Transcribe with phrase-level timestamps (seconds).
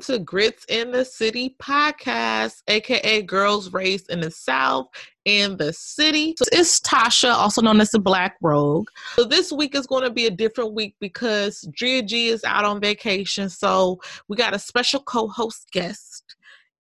[0.00, 4.88] to Grits in the City podcast, aka Girls Raised in the South
[5.26, 6.34] and the City.
[6.38, 8.88] So it's Tasha, also known as the Black Rogue.
[9.16, 12.64] So this week is going to be a different week because Drea G is out
[12.64, 13.48] on vacation.
[13.48, 16.36] So we got a special co-host guest.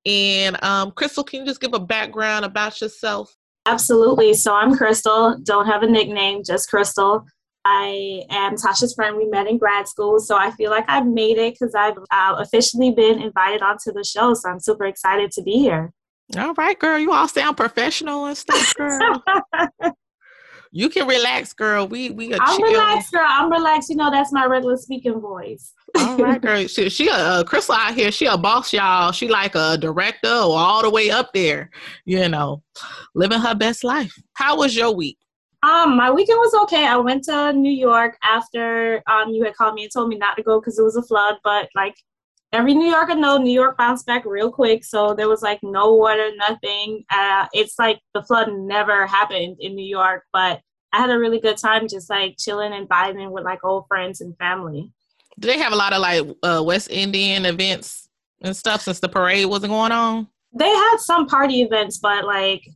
[0.05, 3.35] And um, Christal, can you just give a background about yourself?
[3.65, 4.33] Absolutely.
[4.33, 5.43] So I'm Christal.
[5.43, 7.25] Don't have a nickname, just Christal.
[7.71, 9.15] I am Tasha's friend.
[9.15, 12.37] We met in grad school, so I feel like I've made it because I've uh,
[12.39, 14.33] officially been invited onto the show.
[14.33, 15.93] So I'm super excited to be here.
[16.35, 16.97] All right, girl.
[16.97, 19.23] You all sound professional and stuff, girl.
[20.71, 21.87] you can relax, girl.
[21.87, 22.33] We we.
[22.33, 22.71] I'm chill.
[22.71, 23.27] relaxed, girl.
[23.27, 23.91] I'm relaxed.
[23.91, 25.71] You know that's my regular speaking voice.
[25.95, 26.65] all right, girl.
[26.65, 28.11] She, she a uh, Christal out here.
[28.11, 29.11] She a boss, y'all.
[29.11, 31.69] She like a director or all the way up there.
[32.05, 32.63] You know,
[33.13, 34.15] living her best life.
[34.33, 35.19] How was your week?
[35.61, 36.85] Um, my weekend was okay.
[36.87, 40.37] I went to New York after um you had called me and told me not
[40.37, 41.35] to go because it was a flood.
[41.43, 41.95] But like
[42.53, 44.83] every New Yorker know, New York bounced back real quick.
[44.83, 47.03] So there was like no water, nothing.
[47.11, 51.39] Uh, it's like the flood never happened in New York, but I had a really
[51.39, 54.91] good time just like chilling and vibing with like old friends and family.
[55.39, 58.09] Do they have a lot of like uh, West Indian events
[58.41, 60.27] and stuff since the parade wasn't going on?
[60.51, 62.67] They had some party events, but like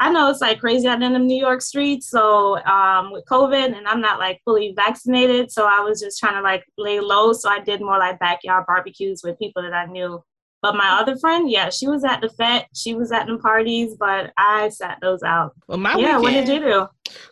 [0.00, 2.08] I know it's like crazy out in the New York streets.
[2.08, 6.34] So um, with COVID, and I'm not like fully vaccinated, so I was just trying
[6.34, 7.34] to like lay low.
[7.34, 10.22] So I did more like backyard barbecues with people that I knew.
[10.62, 12.66] But my other friend, yeah, she was at the fete.
[12.74, 15.52] She was at the parties, but I sat those out.
[15.68, 16.86] Well, my yeah, weekend, what did you do?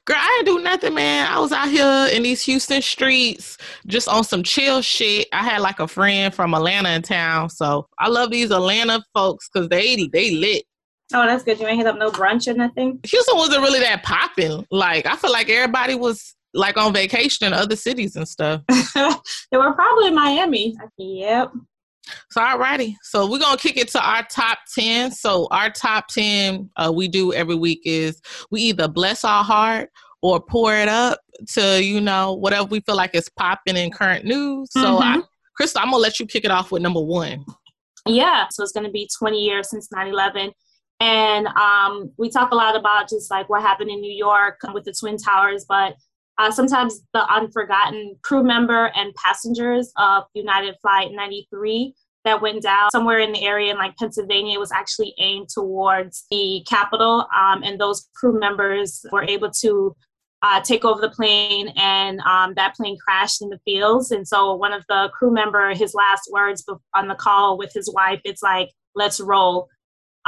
[0.06, 1.26] Girl, I didn't do nothing, man.
[1.30, 5.28] I was out here in these Houston streets, just on some chill shit.
[5.32, 9.48] I had like a friend from Atlanta in town, so I love these Atlanta folks
[9.48, 10.64] because they they lit.
[11.14, 11.58] Oh, that's good.
[11.58, 13.00] You ain't hit up no brunch or nothing.
[13.04, 14.66] Houston wasn't really that popping.
[14.70, 18.62] Like I feel like everybody was like on vacation in other cities and stuff.
[18.68, 20.76] they were probably in Miami.
[20.98, 21.52] Yep.
[22.30, 22.94] So alrighty.
[23.02, 25.10] So we're gonna kick it to our top ten.
[25.10, 28.20] So our top ten uh, we do every week is
[28.50, 31.20] we either bless our heart or pour it up
[31.54, 34.68] to, you know, whatever we feel like is popping in current news.
[34.72, 35.20] So mm-hmm.
[35.20, 35.22] I,
[35.60, 37.44] Krista, I'm gonna let you kick it off with number one.
[38.06, 38.46] Yeah.
[38.50, 40.52] So it's gonna be 20 years since 9-11
[41.00, 44.84] and um, we talk a lot about just like what happened in New York with
[44.84, 45.94] the Twin Towers, but
[46.38, 51.94] uh, sometimes the unforgotten crew member and passengers of United Flight 93
[52.24, 56.64] that went down somewhere in the area in like Pennsylvania was actually aimed towards the
[56.68, 57.26] Capitol.
[57.36, 59.96] Um, and those crew members were able to
[60.42, 64.12] uh, take over the plane and um, that plane crashed in the fields.
[64.12, 67.92] And so one of the crew member, his last words on the call with his
[67.92, 69.68] wife, it's like, let's roll.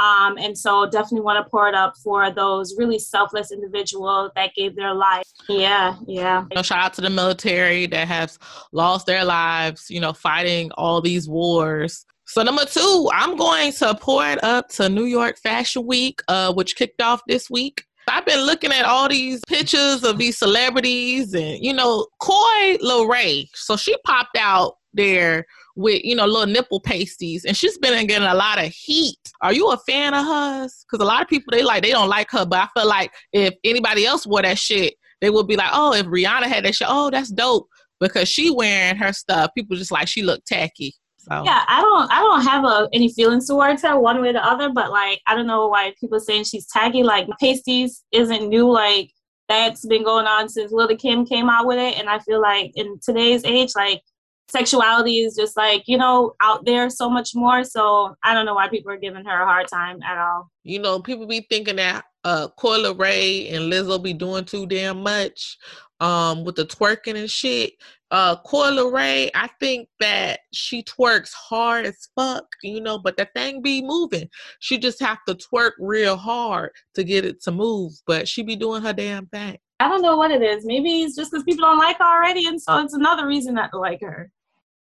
[0.01, 4.51] Um, and so definitely want to pour it up for those really selfless individuals that
[4.55, 5.27] gave their life.
[5.47, 6.45] Yeah, yeah.
[6.49, 8.39] You know, shout out to the military that has
[8.71, 12.03] lost their lives, you know, fighting all these wars.
[12.25, 16.51] So number two, I'm going to pour it up to New York Fashion Week, uh,
[16.53, 17.83] which kicked off this week.
[18.07, 23.47] I've been looking at all these pictures of these celebrities and, you know, Coi Leray.
[23.53, 25.45] So she popped out there
[25.81, 29.19] with you know little nipple pasties, and she's been getting a lot of heat.
[29.41, 30.85] Are you a fan of hers?
[30.89, 33.11] Because a lot of people they like they don't like her, but I feel like
[33.33, 36.75] if anybody else wore that shit, they would be like, oh, if Rihanna had that
[36.75, 37.67] shit, oh, that's dope.
[37.99, 40.95] Because she wearing her stuff, people just like she looked tacky.
[41.19, 41.43] So.
[41.45, 44.33] Yeah, I don't, I don't have a, uh, any feelings towards her one way or
[44.33, 47.03] the other, but like, I don't know why people saying she's tacky.
[47.03, 48.67] Like, pasties isn't new.
[48.71, 49.11] Like,
[49.47, 52.71] that's been going on since Lil Kim came out with it, and I feel like
[52.73, 54.01] in today's age, like,
[54.51, 58.53] sexuality is just like you know out there so much more so i don't know
[58.53, 61.77] why people are giving her a hard time at all you know people be thinking
[61.77, 65.57] that uh Coi Leray and Lizzo be doing too damn much
[65.99, 67.73] um with the twerking and shit
[68.11, 73.25] uh Coi Leray, I think that she twerks hard as fuck, you know, but the
[73.33, 74.29] thing be moving.
[74.59, 78.57] She just have to twerk real hard to get it to move, but she be
[78.57, 79.57] doing her damn thing.
[79.79, 80.65] I don't know what it is.
[80.65, 83.71] Maybe it's just because people don't like her already, and so it's another reason not
[83.71, 84.29] to like her.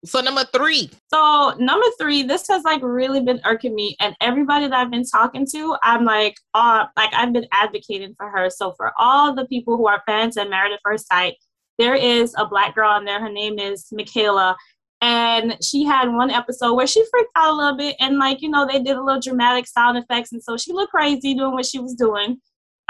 [0.04, 0.90] So number three.
[1.12, 5.04] So number three, this has like really been irking me, and everybody that I've been
[5.04, 8.48] talking to, I'm like, uh, like I've been advocating for her.
[8.48, 11.34] So for all the people who are fans and Married at First Sight,
[11.78, 13.20] there is a black girl in there.
[13.20, 14.56] Her name is Michaela,
[15.00, 18.50] and she had one episode where she freaked out a little bit, and like you
[18.50, 21.66] know they did a little dramatic sound effects, and so she looked crazy doing what
[21.66, 22.40] she was doing.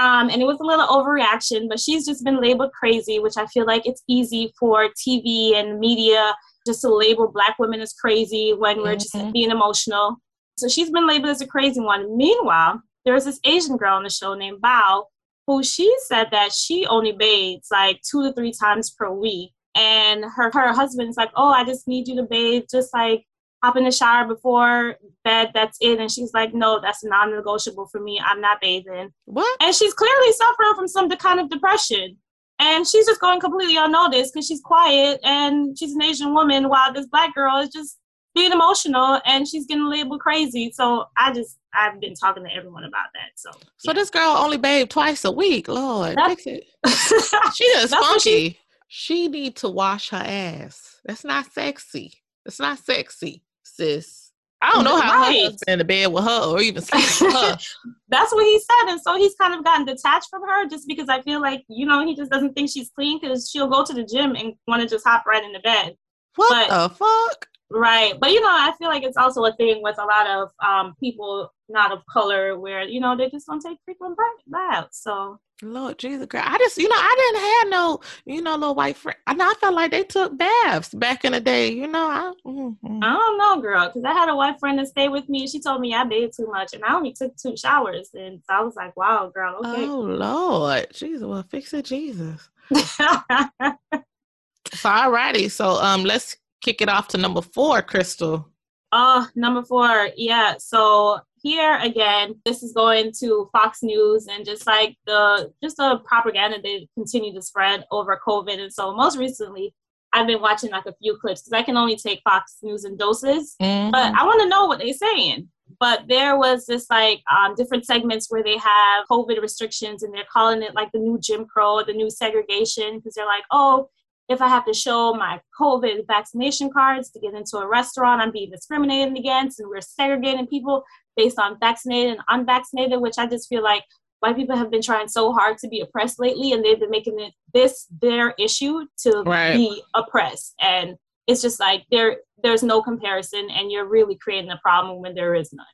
[0.01, 3.47] Um, and it was a little overreaction, but she's just been labeled crazy, which I
[3.47, 6.33] feel like it's easy for TV and media
[6.69, 9.19] just to label black women as crazy when we're mm-hmm.
[9.19, 10.17] just being emotional.
[10.57, 12.15] So she's been labeled as a crazy one.
[12.15, 15.05] Meanwhile, there's this Asian girl on the show named Bao,
[15.47, 19.51] who she said that she only bathes like two to three times per week.
[19.75, 23.23] And her, her husband's like, oh, I just need you to bathe just like
[23.63, 25.51] hop in the shower before bed.
[25.53, 25.99] That's it.
[25.99, 28.21] And she's like, no, that's non-negotiable for me.
[28.23, 29.11] I'm not bathing.
[29.25, 29.57] What?
[29.61, 32.17] And she's clearly suffering from some kind of depression.
[32.59, 36.93] And she's just going completely unnoticed because she's quiet and she's an Asian woman while
[36.93, 37.97] this black girl is just
[38.35, 40.71] being emotional and she's getting labeled crazy.
[40.73, 43.31] So I just I've been talking to everyone about that.
[43.35, 45.67] So So this girl only bathed twice a week.
[45.67, 46.63] Lord, fix it.
[47.55, 48.59] she is That's funky.
[48.87, 50.99] She need to wash her ass.
[51.05, 52.13] That's not sexy.
[52.45, 54.28] It's not sexy, sis.
[54.61, 57.33] I don't know how her husband in the bed with her or even sleep with
[57.33, 57.57] her.
[58.09, 58.91] That's what he said.
[58.91, 61.85] And so he's kind of gotten detached from her just because I feel like, you
[61.85, 64.81] know, he just doesn't think she's clean because she'll go to the gym and want
[64.81, 65.95] to just hop right into bed.
[66.35, 67.47] What But- the fuck?
[67.71, 68.19] Right.
[68.19, 70.95] But, you know, I feel like it's also a thing with a lot of um,
[70.99, 74.17] people not of color where, you know, they just don't take frequent
[74.47, 75.01] baths.
[75.03, 76.43] So, Lord Jesus, girl.
[76.45, 79.17] I just, you know, I didn't have no, you know, little white friend.
[79.27, 81.71] I know I felt like they took baths back in the day.
[81.71, 83.03] You know, I, mm, mm.
[83.03, 85.41] I don't know, girl, because I had a white friend that stayed with me.
[85.41, 88.09] And she told me I bathed too much, and I only took two showers.
[88.13, 89.85] And so I was like, wow, girl, okay.
[89.85, 92.49] Oh Lord, Jesus, well, fix it, Jesus.
[92.73, 93.05] So,
[94.87, 95.51] alrighty.
[95.51, 98.45] So, um, let's kick it off to number four, Christal.
[98.91, 100.09] Oh, number four.
[100.15, 100.55] Yeah.
[100.57, 105.99] So here again, this is going to Fox News and just like the just the
[106.05, 108.59] propaganda they continue to spread over COVID.
[108.59, 109.73] And so most recently,
[110.11, 112.97] I've been watching like a few clips because I can only take Fox News in
[112.97, 113.91] doses, Mhm.
[113.91, 115.49] but I want to know what they're saying.
[115.79, 120.25] But there was this like um, different segments where they have COVID restrictions and they're
[120.33, 123.87] calling it like the new Jim Crow, the new segregation, because they're like, oh,
[124.29, 128.31] if I have to show my COVID vaccination cards to get into a restaurant, I'm
[128.31, 130.83] being discriminated against, and we're segregating people
[131.17, 133.83] based on vaccinated and unvaccinated, which I just feel like
[134.19, 137.19] white people have been trying so hard to be oppressed lately, and they've been making
[137.19, 139.53] it this their issue to Right.
[139.53, 140.95] be oppressed, and
[141.25, 145.33] it's just like there there's no comparison, and you're really creating a problem when there
[145.33, 145.65] is none.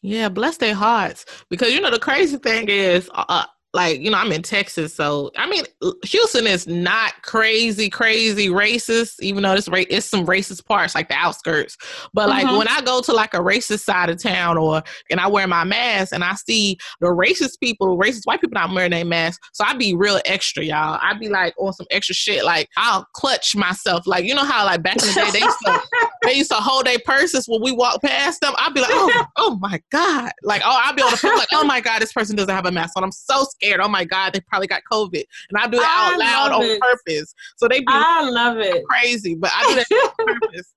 [0.00, 1.24] Yeah, bless their hearts.
[1.50, 5.30] Because you know the crazy thing is, uh, like you know, I'm in Texas, so
[5.36, 5.64] I mean,
[6.04, 9.14] Houston is not crazy, crazy racist.
[9.20, 11.76] Even though it's ra- it's some racist parts, like the outskirts.
[12.12, 12.58] But like Mhm.
[12.58, 15.64] when I go to like a racist side of town, or and I wear my
[15.64, 19.64] mask, and I see the racist people, racist white people not wearing their mask, so
[19.64, 20.98] I be real extra, y'all.
[21.00, 22.44] I be like on some extra shit.
[22.44, 25.58] Like I'll clutch myself, like you know how like back in the day they used
[25.64, 25.80] to
[26.24, 28.52] they used to hold their purses when we walk past them.
[28.56, 30.30] I'd be like, oh, oh my God.
[30.44, 32.64] Like, oh, I'd be on the phone like, oh my God, this person doesn't have
[32.66, 33.02] a mask on.
[33.02, 33.61] I'm so scared.
[33.80, 35.24] Oh my God, they probably got COVID.
[35.50, 36.80] And I do it I out loud on it.
[36.80, 37.34] purpose.
[37.56, 38.84] So they be I love it.
[38.84, 39.86] crazy, but I do that
[40.20, 40.72] on purpose.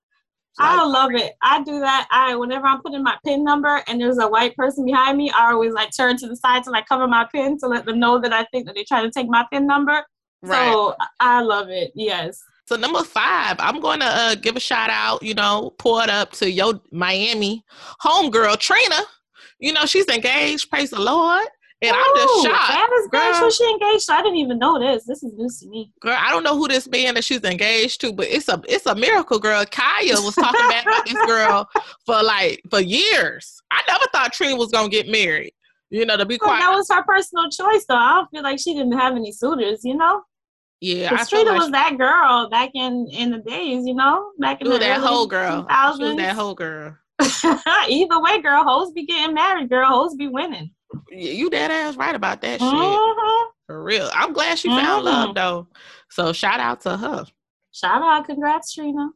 [0.58, 1.34] I Like, love it.
[1.42, 2.08] I do that.
[2.10, 5.52] I whenever I'm putting my pin number and there's a white person behind me, I
[5.52, 8.18] always like turn to the side to like cover my pin to let them know
[8.20, 10.02] that I think that they're trying to take my pin number.
[10.42, 10.72] right.
[10.72, 11.92] So I love it.
[11.94, 12.42] Yes.
[12.68, 15.22] So number five, I'm going to uh, give a shout out.
[15.22, 17.62] You know, pour it up to your Miami
[18.02, 19.02] homegirl Trina.
[19.60, 20.70] You know, she's engaged.
[20.70, 21.46] Praise the Lord.
[21.82, 22.68] And I'm Ooh, just shocked.
[22.72, 23.22] That is great.
[23.22, 23.34] girl.
[23.34, 24.10] So she engaged.
[24.10, 25.04] I didn't even know this.
[25.04, 25.92] This is news to me.
[26.00, 28.86] girl, I don't know who this man that she's engaged to, but it's a it's
[28.86, 29.62] a miracle, girl.
[29.70, 31.68] Kaya was talking bad about this girl
[32.06, 33.60] for like for years.
[33.70, 35.52] I never thought Trina was gonna get married.
[35.90, 36.60] You know, to be Well, quiet.
[36.62, 37.94] that was her personal choice, though.
[37.94, 39.82] I don't feel like she didn't have any suitors.
[39.84, 40.22] You know,
[40.80, 43.86] yeah, I Trina like was that girl back in in the days.
[43.86, 45.66] You know, back in she was the that whole girl.
[45.68, 46.16] She was 2000s.
[46.16, 46.96] that whole girl.
[47.88, 49.68] Either way, girl, hoes be getting married.
[49.68, 50.70] Girl, hoes be winning.
[51.10, 52.68] Yeah, You dead ass right about that shit.
[52.68, 53.44] Mhm.
[53.66, 54.08] For real.
[54.14, 55.04] I'm glad she found Mhm.
[55.04, 55.68] love though.
[56.10, 57.24] So shout out to her.
[57.72, 59.08] Shout out, congrats, Trina.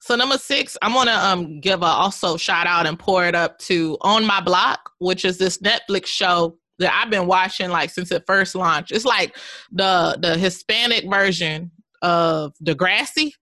[0.00, 3.58] So number six, I'm gonna um give a also shout out and pour it up
[3.60, 8.12] to On My Block, which is this Netflix show that I've been watching like since
[8.12, 8.92] it first launched.
[8.92, 9.36] It's like
[9.72, 11.70] the the Hispanic version
[12.02, 13.32] of Degrassi.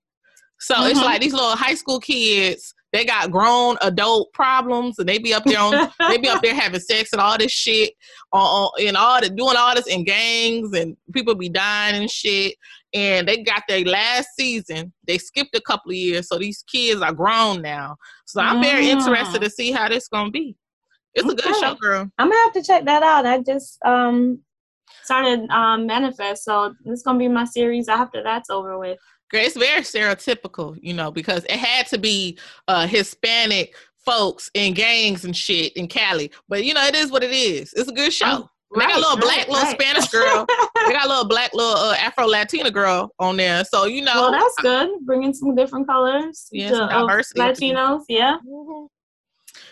[0.58, 1.04] So it's Mhm.
[1.04, 5.44] like these little high school kids, they got grown adult problems and they be up
[5.44, 7.92] there on they be up there having sex and all this shit
[8.32, 12.10] on, on and all the doing all this in gangs and people be dying and
[12.10, 12.54] shit.
[12.94, 14.92] And they got their last season.
[15.06, 17.96] They skipped a couple of years, so these kids are grown now.
[18.24, 18.92] So I'm very Mm.
[18.92, 20.56] interested to see how this gonna be.
[21.14, 22.10] It's a good show, girl.
[22.18, 23.26] I'm gonna have to check that out.
[23.26, 24.40] I just um
[25.02, 28.98] started um manifest, so it's gonna be my series after that's over with.
[29.32, 35.24] It's very stereotypical, you know, because it had to be uh Hispanic folks in gangs
[35.24, 36.30] and shit in Cali.
[36.48, 37.72] But you know, it is what it is.
[37.72, 38.48] It's a good show.
[38.74, 40.46] they got a little black, little Spanish girl.
[40.86, 43.64] they got a little black, little uh, Afro Latina girl on there.
[43.64, 44.90] So you know, well, that's good.
[45.02, 46.48] Bringing some different colors.
[46.52, 47.40] Yeah, to- of diversity.
[47.40, 48.38] Latinos, yeah.
[48.46, 48.86] Mhm.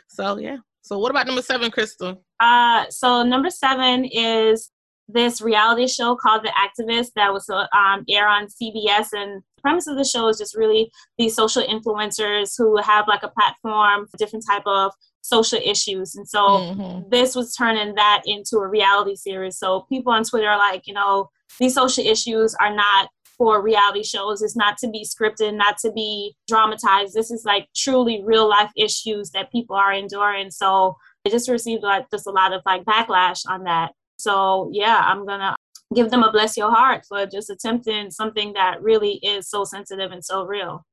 [0.08, 0.56] So yeah.
[0.82, 2.18] So what about number seven, Christal?
[2.40, 4.70] Uh, so number seven is
[5.08, 9.96] this reality show called The Activist that was um, air on CBS, and premise of
[9.96, 14.44] the show is just really these social influencers who have like a platform for different
[14.48, 14.92] type of
[15.22, 16.14] social issues.
[16.14, 17.08] And so mm-hmm.
[17.08, 19.58] this was turning that into a reality series.
[19.58, 23.08] So people on Twitter are like, you know, these social issues are not
[23.38, 24.42] for reality shows.
[24.42, 27.14] It's not to be scripted, not to be dramatized.
[27.14, 30.50] This is like truly real life issues that people are enduring.
[30.50, 30.96] So
[31.26, 33.92] I just received like just a lot of like backlash on that.
[34.16, 35.54] So yeah, I'm gonna
[35.94, 40.12] give them a bless your heart for just attempting something that really is so sensitive
[40.12, 40.84] and so real.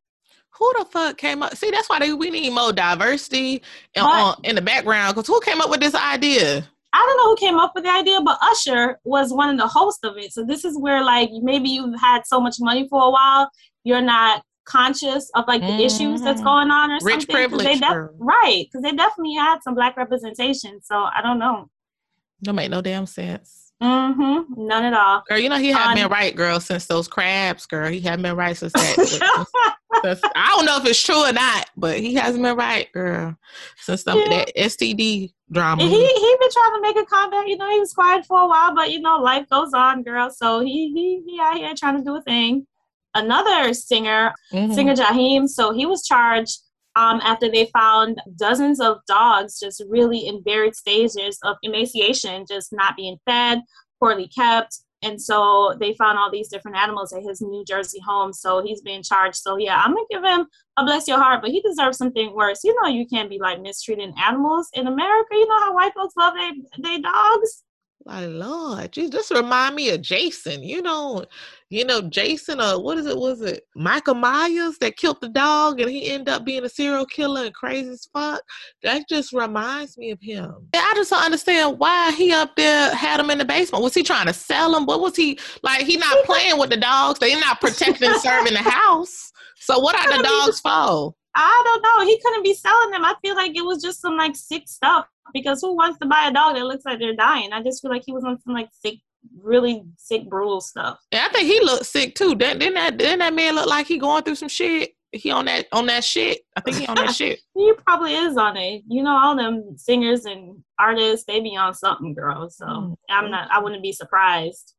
[0.57, 1.55] Who the fuck came up?
[1.55, 3.63] See, that's why they, we need more diversity
[3.93, 5.15] in, in the background.
[5.15, 6.67] Because who came up with this idea?
[6.93, 9.67] I don't know who came up with the idea, but Usher was one of the
[9.67, 10.33] hosts of it.
[10.33, 13.49] So this is where like maybe you've had so much money for a while,
[13.85, 15.79] you're not conscious of like the mm-hmm.
[15.79, 16.47] issues that's mm-hmm.
[16.47, 17.35] going on or Rich something.
[17.35, 18.65] privilege, they def- right?
[18.65, 20.81] Because they definitely had some black representation.
[20.83, 21.69] So I don't know.
[22.43, 23.71] Don't make no damn sense.
[23.81, 24.67] Mm-hmm.
[24.67, 25.23] None at all.
[25.27, 27.89] Girl, you know he had um, been right, girl, since those crabs, girl.
[27.89, 29.75] He hadn't been right since that.
[30.35, 33.35] I don't know if it's true or not, but he hasn't been right, girl,
[33.77, 34.29] since the, yeah.
[34.29, 35.81] that STD drama.
[35.81, 37.47] He he been trying to make a comeback.
[37.47, 40.29] You know, he was quiet for a while, but you know, life goes on, girl.
[40.29, 42.67] So he he he out here trying to do a thing.
[43.15, 44.73] Another singer, mm-hmm.
[44.73, 45.47] singer Jaheim.
[45.49, 46.59] So he was charged
[46.95, 52.73] um, after they found dozens of dogs just really in varied stages of emaciation, just
[52.73, 53.61] not being fed,
[53.99, 54.79] poorly kept.
[55.03, 58.33] And so they found all these different animals at his New Jersey home.
[58.33, 59.37] So he's being charged.
[59.37, 60.45] So yeah, I'm gonna give him
[60.77, 62.63] a bless your heart, but he deserves something worse.
[62.63, 65.29] You know, you can't be like mistreating animals in America.
[65.31, 66.33] You know how white folks love
[66.77, 67.63] their dogs.
[68.05, 70.63] My Lord, just remind me of Jason.
[70.63, 71.23] You know,
[71.69, 72.59] you know Jason.
[72.59, 73.15] Uh, what is it?
[73.15, 77.05] Was it Michael Myers that killed the dog, and he ended up being a serial
[77.05, 78.41] killer and crazy as fuck?
[78.81, 80.67] That just reminds me of him.
[80.73, 83.83] I just don't understand why he up there had him in the basement.
[83.83, 84.85] Was he trying to sell them?
[84.85, 85.85] What was he like?
[85.85, 87.19] He not playing with the dogs.
[87.19, 89.31] They not protecting and serving the house.
[89.57, 91.13] So what are the dogs for?
[91.35, 92.05] I don't know.
[92.05, 93.05] He couldn't be selling them.
[93.05, 96.27] I feel like it was just some like sick stuff because who wants to buy
[96.27, 97.53] a dog that looks like they're dying?
[97.53, 98.95] I just feel like he was on some like sick,
[99.41, 100.99] really sick, brutal stuff.
[101.11, 102.35] Yeah, I think he looked sick too.
[102.35, 104.91] Didn't, didn't that didn't that man look like he going through some shit?
[105.11, 106.41] He on that on that shit.
[106.55, 107.39] I think he on that shit.
[107.55, 108.83] he probably is on it.
[108.87, 112.49] You know, all them singers and artists, they be on something, girl.
[112.49, 112.93] So mm-hmm.
[113.09, 113.49] I'm not.
[113.51, 114.73] I wouldn't be surprised.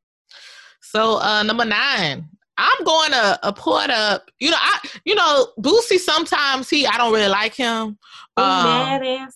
[0.81, 4.31] So uh number nine, I'm going to uh, put up.
[4.39, 5.99] You know, I you know Boosie.
[5.99, 7.99] Sometimes he I don't really like him.
[8.37, 9.29] Um,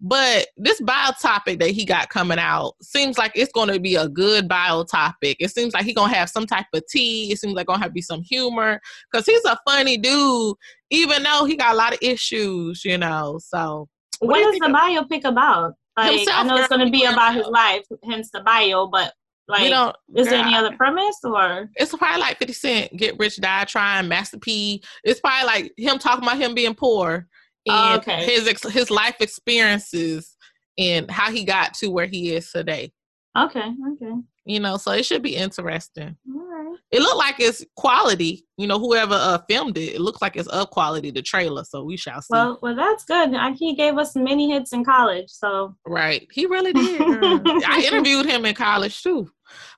[0.00, 3.96] but this bio topic that he got coming out seems like it's going to be
[3.96, 5.36] a good bio topic.
[5.40, 7.30] It seems like he's going to have some type of tea.
[7.30, 8.80] It seems like going to have be some humor
[9.10, 10.56] because he's a funny dude,
[10.90, 13.38] even though he got a lot of issues, you know.
[13.42, 13.88] So,
[14.20, 15.74] what, what is the biopic about?
[15.98, 19.12] Like, Himself, I know it's going to be about his life, hence the bio, but
[19.48, 21.68] like, don't, is there any other premise or?
[21.74, 24.82] It's probably like 50 Cent, Get Rich, Die Trying, Master P.
[25.02, 27.26] It's probably like him talking about him being poor
[27.66, 28.24] and okay.
[28.24, 30.36] his his life experiences
[30.78, 32.92] and how he got to where he is today.
[33.36, 34.14] Okay, okay.
[34.46, 36.16] You know, so it should be interesting.
[36.34, 36.76] All right.
[36.90, 38.44] It looked like it's quality.
[38.56, 41.10] You know, whoever uh, filmed it, it looks like it's of quality.
[41.10, 42.28] The trailer, so we shall see.
[42.30, 43.32] Well, well, that's good.
[43.56, 46.26] He gave us many hits in college, so right.
[46.32, 47.00] He really did.
[47.02, 49.30] I interviewed him in college too.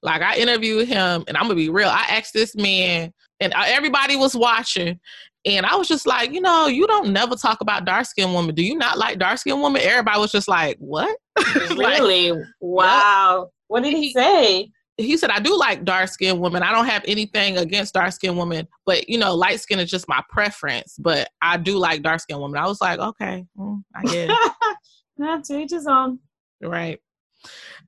[0.02, 1.88] Like I interviewed him, and I'm gonna be real.
[1.88, 5.00] I asked this man, and uh, everybody was watching,
[5.44, 8.54] and I was just like, you know, you don't never talk about dark skinned women.
[8.54, 9.82] Do you not like dark skinned women?
[9.82, 11.16] Everybody was just like, what?
[11.54, 12.32] really?
[12.32, 13.50] like, wow.
[13.66, 14.70] What did he say?
[14.98, 16.62] He said, I do like dark skinned women.
[16.62, 20.08] I don't have anything against dark skinned women, but you know, light skin is just
[20.08, 20.96] my preference.
[20.98, 22.58] But I do like dark skinned women.
[22.58, 24.38] I was like, okay, mm, I get it.
[25.18, 26.20] Not to each his own.
[26.62, 27.00] Right.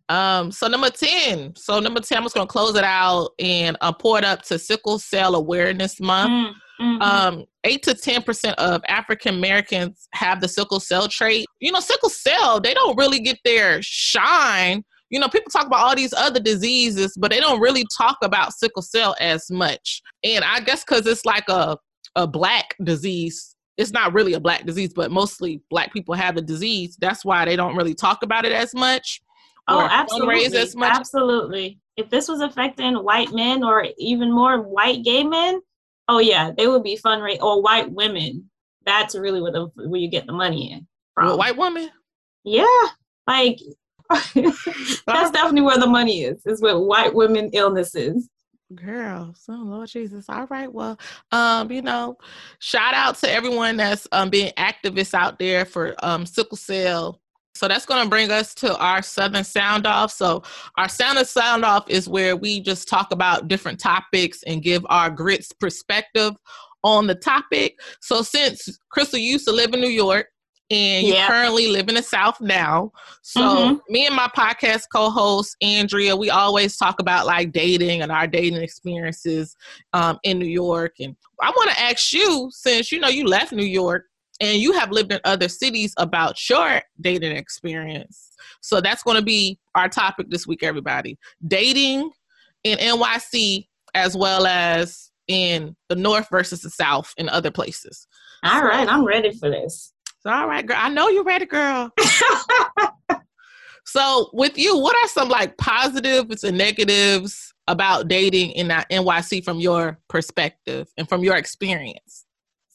[0.08, 1.54] Um, so number 10.
[1.56, 4.58] So number 10, I'm just gonna close it out and uh, pour it up to
[4.58, 6.30] sickle cell awareness month.
[6.30, 6.54] Mm.
[6.80, 7.02] Mm-hmm.
[7.02, 11.46] Um, eight to ten percent of African Americans have the sickle cell trait.
[11.60, 14.82] You know, sickle cell they don't really get their shine.
[15.10, 18.54] You know, people talk about all these other diseases, but they don't really talk about
[18.54, 20.02] sickle cell as much.
[20.24, 21.76] And I guess because it's like a
[22.16, 26.42] a black disease, it's not really a black disease, but mostly black people have the
[26.42, 26.96] disease.
[27.00, 29.20] That's why they don't really talk about it as much.
[29.68, 30.58] Oh, absolutely.
[30.58, 30.92] As much.
[30.92, 31.78] Absolutely.
[31.96, 35.60] If this was affecting white men or even more white gay men,
[36.08, 38.50] oh yeah, they would be fundraising or white women.
[38.86, 40.86] That's really where the where you get the money in.
[41.14, 41.38] From.
[41.38, 41.90] white woman?
[42.44, 42.66] Yeah,
[43.26, 43.58] like
[44.10, 44.30] that's
[45.06, 46.44] definitely where the money is.
[46.46, 48.28] Is with white women illnesses.
[48.74, 50.26] Girl, so Lord Jesus.
[50.28, 50.72] All right.
[50.72, 50.98] Well,
[51.32, 52.16] um, you know,
[52.58, 57.20] shout out to everyone that's um being activists out there for um sickle cell
[57.54, 60.10] So that's going to bring us to our Southern Sound Off.
[60.10, 60.42] So,
[60.76, 65.08] our Southern Sound Off is where we just talk about different topics and give our
[65.08, 66.32] grits perspective
[66.82, 67.78] on the topic.
[68.00, 70.26] So, since Christal used to live in New York,
[70.70, 72.90] and you currently live in the South now.
[73.22, 73.92] So mm-hmm.
[73.92, 78.62] me and my podcast co-host Andrea, we always talk about like dating and our dating
[78.62, 79.54] experiences
[79.92, 80.94] um, in New York.
[81.00, 84.06] And I want to ask you, since you know you left New York
[84.40, 88.32] and you have lived in other cities, about your dating experience.
[88.60, 91.18] So that's going to be our topic this week, everybody.
[91.46, 92.10] Dating
[92.64, 98.06] in NYC as well as in the North versus the South and other places.
[98.42, 99.92] All so, right, I'm ready for this.
[100.20, 100.76] So, all right, girl.
[100.78, 101.90] I know you're ready, girl.
[103.84, 109.60] so, with you, what are some like positives and negatives about dating in NYC from
[109.60, 112.23] your perspective and from your experience?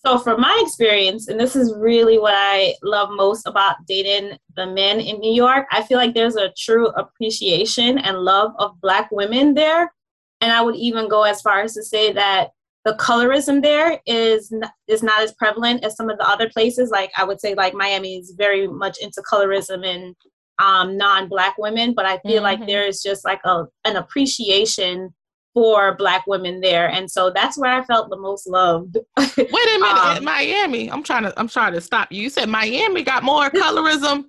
[0.05, 4.65] So, from my experience, and this is really what I love most about dating the
[4.65, 9.09] men in New York, I feel like there's a true appreciation and love of Black
[9.11, 9.93] women there.
[10.39, 12.51] And I would even go as far as to say that
[12.85, 16.91] the colorism there is not, is not as prevalent as some of the other places.
[16.91, 20.15] Like I would say, like Miami is very much into colorism and
[20.59, 22.43] um, non-black women, but I feel mm-hmm.
[22.43, 25.13] like there is just like a an appreciation
[25.59, 28.97] for black women there, and so that's where I felt the most loved.
[29.17, 30.89] Wait a minute, um, Miami.
[30.89, 32.23] I'm trying to I'm trying to stop you.
[32.23, 34.23] You said Miami got more colorism,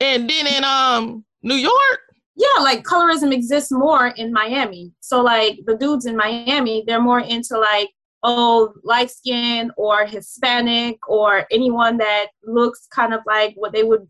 [0.00, 2.00] and then in um New York
[2.36, 4.92] yeah, like colorism exists more in Miami.
[5.00, 7.90] So like the dudes in Miami, they're more into like
[8.22, 14.08] oh light skin or Hispanic or anyone that looks kind of like what they would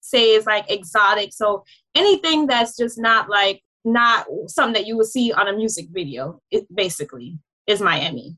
[0.00, 1.34] say is like exotic.
[1.34, 1.64] So
[1.96, 6.40] anything that's just not like not something that you would see on a music video,
[6.50, 8.36] it basically is Miami.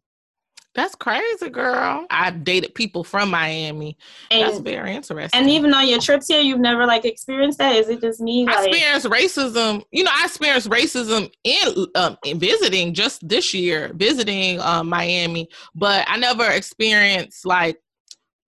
[0.74, 2.06] That's crazy, girl.
[2.10, 3.98] I've dated people from Miami.
[4.30, 5.38] And, That's very interesting.
[5.38, 7.74] And even on your trips here, you've never like experienced that?
[7.74, 8.46] Is it just me?
[8.48, 8.68] I like...
[8.68, 9.82] experienced racism.
[9.90, 15.48] You know, I experienced racism in, um, in visiting just this year, visiting um, Miami,
[15.74, 17.78] but I never experienced like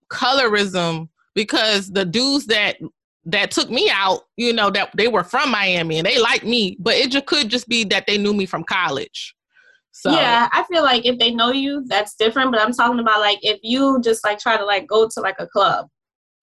[0.08, 2.76] colorism because the dudes that
[3.24, 6.76] that took me out, you know, that they were from Miami and they liked me,
[6.80, 9.34] but it just could just be that they knew me from college.
[9.92, 12.50] So yeah, I feel like if they know you, that's different.
[12.50, 15.36] But I'm talking about like if you just like try to like go to like
[15.38, 15.86] a club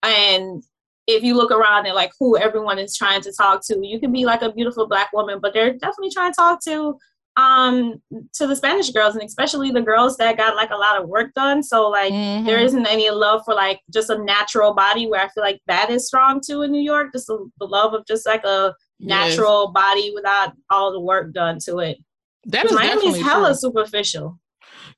[0.02, 0.62] and
[1.06, 4.12] if you look around and like who everyone is trying to talk to, you can
[4.12, 6.96] be like a beautiful black woman, but they're definitely trying to talk to
[7.36, 8.00] um
[8.34, 11.32] to the Spanish girls and especially the girls that got like a lot of work
[11.34, 11.62] done.
[11.62, 12.44] So like mm-hmm.
[12.44, 15.90] there isn't any love for like just a natural body where I feel like that
[15.90, 17.12] is strong too in New York.
[17.12, 19.82] Just the, the love of just like a natural yes.
[19.82, 21.98] body without all the work done to it.
[22.46, 23.54] That is Miami's hella true.
[23.54, 24.38] superficial.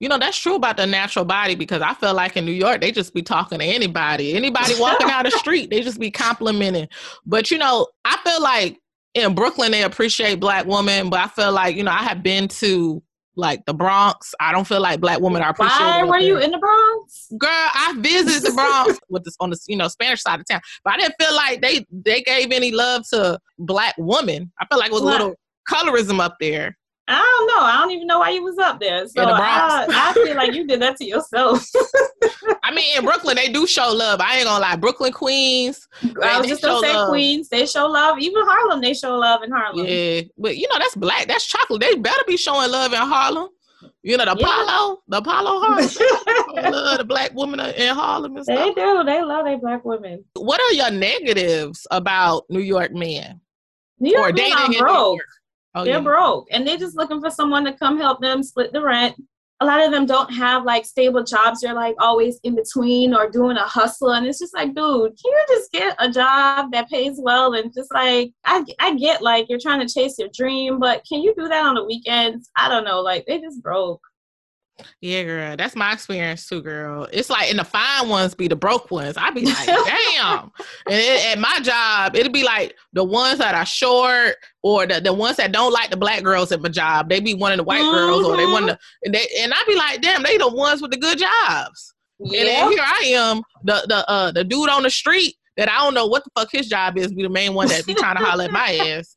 [0.00, 2.80] You know, that's true about the natural body because I feel like in New York,
[2.80, 4.34] they just be talking to anybody.
[4.34, 6.88] Anybody walking down the street, they just be complimenting.
[7.24, 8.80] But, you know, I feel like
[9.14, 12.48] in Brooklyn, they appreciate black women, but I feel like, you know, I have been
[12.48, 13.02] to
[13.36, 14.34] like the Bronx.
[14.40, 15.84] I don't feel like black women are appreciated.
[15.84, 17.28] Why were you in the Bronx?
[17.38, 20.60] Girl, I visited the Bronx with this on the you know Spanish side of town,
[20.84, 24.52] but I didn't feel like they they gave any love to black women.
[24.60, 25.34] I feel like it was a little
[25.70, 26.76] colorism up there.
[27.08, 27.66] I don't know.
[27.66, 29.06] I don't even know why you was up there.
[29.08, 31.66] So the I, I feel like you did that to yourself.
[32.62, 34.20] I mean, in Brooklyn, they do show love.
[34.20, 34.76] I ain't gonna lie.
[34.76, 35.88] Brooklyn Queens.
[36.22, 37.08] I was just gonna say love.
[37.08, 37.48] Queens.
[37.48, 38.18] They show love.
[38.20, 39.84] Even Harlem, they show love in Harlem.
[39.84, 41.26] Yeah, but you know that's black.
[41.26, 41.80] That's chocolate.
[41.80, 43.48] They better be showing love in Harlem.
[44.04, 44.62] You know the yeah.
[44.64, 46.72] Apollo, the Apollo Harlem.
[46.72, 48.58] love the black women in Harlem and stuff.
[48.58, 49.02] They do.
[49.04, 50.24] They love their black women.
[50.34, 53.40] What are your negatives about New York men?
[53.98, 55.20] New York or men dating are broke.
[55.74, 56.00] Oh, they're yeah.
[56.00, 59.16] broke and they're just looking for someone to come help them split the rent.
[59.60, 61.60] A lot of them don't have like stable jobs.
[61.60, 64.10] They're like always in between or doing a hustle.
[64.10, 67.54] And it's just like, dude, can you just get a job that pays well?
[67.54, 71.20] And just like, I, I get like you're trying to chase your dream, but can
[71.22, 72.50] you do that on the weekends?
[72.56, 73.00] I don't know.
[73.02, 74.00] Like, they just broke.
[75.00, 77.06] Yeah, girl, that's my experience too, girl.
[77.12, 79.16] It's like, in the fine ones be the broke ones.
[79.16, 80.50] I be like, damn.
[80.86, 85.00] And it, at my job, it'll be like the ones that are short or the,
[85.00, 87.08] the ones that don't like the black girls at my job.
[87.08, 87.94] They be one of the white mm-hmm.
[87.94, 90.80] girls, or they want to, and they, and I be like, damn, they the ones
[90.80, 91.94] with the good jobs.
[92.18, 92.40] Yeah.
[92.40, 95.82] And then here I am, the the uh the dude on the street that I
[95.82, 98.16] don't know what the fuck his job is, be the main one that be trying
[98.16, 99.16] to holler at my ass.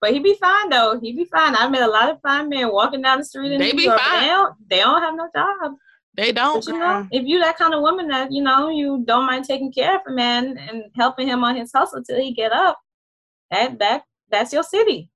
[0.00, 0.98] But he be fine though.
[1.00, 1.54] He be fine.
[1.54, 3.82] I met a lot of fine men walking down the street in they New be
[3.84, 3.98] York.
[4.00, 4.20] Fine.
[4.22, 5.72] They don't, they don't have no job.
[6.16, 6.64] They don't.
[6.64, 9.44] But, you know, if you that kind of woman that you know you don't mind
[9.44, 12.78] taking care of a man and helping him on his hustle till he get up,
[13.50, 15.10] that that that's your city.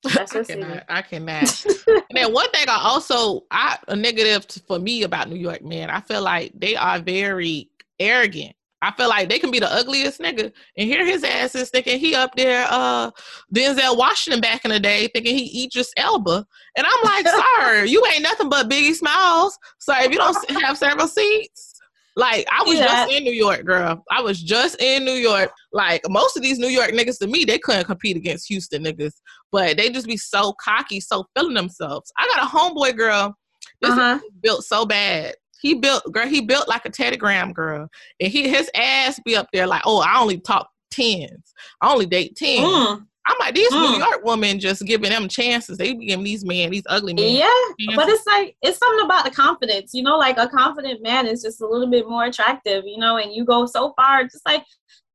[0.14, 0.70] That's your I cannot.
[0.70, 0.84] City.
[0.88, 1.66] I cannot.
[1.88, 5.90] and then one thing I also I a negative for me about New York, man.
[5.90, 7.68] I feel like they are very
[7.98, 11.70] arrogant I feel like they can be the ugliest nigga, and here his ass is
[11.70, 13.10] thinking he up there, uh,
[13.54, 17.26] Denzel Washington back in the day, thinking he Idris Elba, and I'm like,
[17.58, 19.58] sir, you ain't nothing but Biggie Smalls.
[19.78, 21.74] So if you don't have several seats,
[22.14, 22.86] like I was yeah.
[22.86, 24.04] just in New York, girl.
[24.10, 25.50] I was just in New York.
[25.72, 29.12] Like most of these New York niggas to me, they couldn't compete against Houston niggas,
[29.50, 32.12] but they just be so cocky, so feeling themselves.
[32.18, 33.36] I got a homeboy girl.
[33.80, 34.18] This uh-huh.
[34.42, 37.88] built so bad he built girl, he built like a telegram girl.
[38.20, 41.52] And he his ass be up there like, oh, I only talk tens.
[41.80, 42.60] I only date tens.
[42.60, 43.06] Mm.
[43.26, 43.92] I'm like, these mm.
[43.92, 45.76] New York women just giving them chances.
[45.76, 47.34] They be giving these men, these ugly men.
[47.34, 47.46] Yeah.
[47.78, 47.96] Chances.
[47.96, 51.42] But it's like it's something about the confidence, you know, like a confident man is
[51.42, 54.64] just a little bit more attractive, you know, and you go so far, just like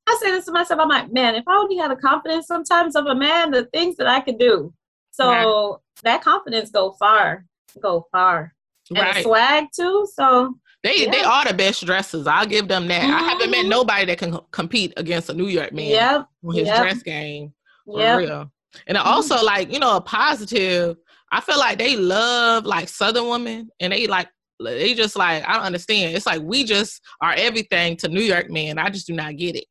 [0.08, 2.95] I say this to myself, I'm like, man, if I only had a confidence sometimes
[2.95, 4.73] of a man, the things that I could do.
[5.12, 7.45] So that confidence go far,
[7.82, 8.52] go far
[8.89, 9.23] and right.
[9.23, 10.07] swag too.
[10.13, 11.11] So they yeah.
[11.11, 12.27] they are the best dressers.
[12.27, 13.01] I'll give them that.
[13.01, 13.13] Mm-hmm.
[13.13, 13.69] I haven't met mm-hmm.
[13.69, 16.27] nobody that can compete against a New York man yep.
[16.43, 16.81] on his yep.
[16.81, 17.53] dress game.
[17.85, 18.17] For yep.
[18.19, 18.51] real.
[18.87, 19.07] And mm-hmm.
[19.07, 20.97] also like, you know, a positive,
[21.31, 24.29] I feel like they love like southern women and they like
[24.63, 26.15] they just like I don't understand.
[26.15, 28.77] It's like we just are everything to New York men.
[28.77, 29.65] I just do not get it.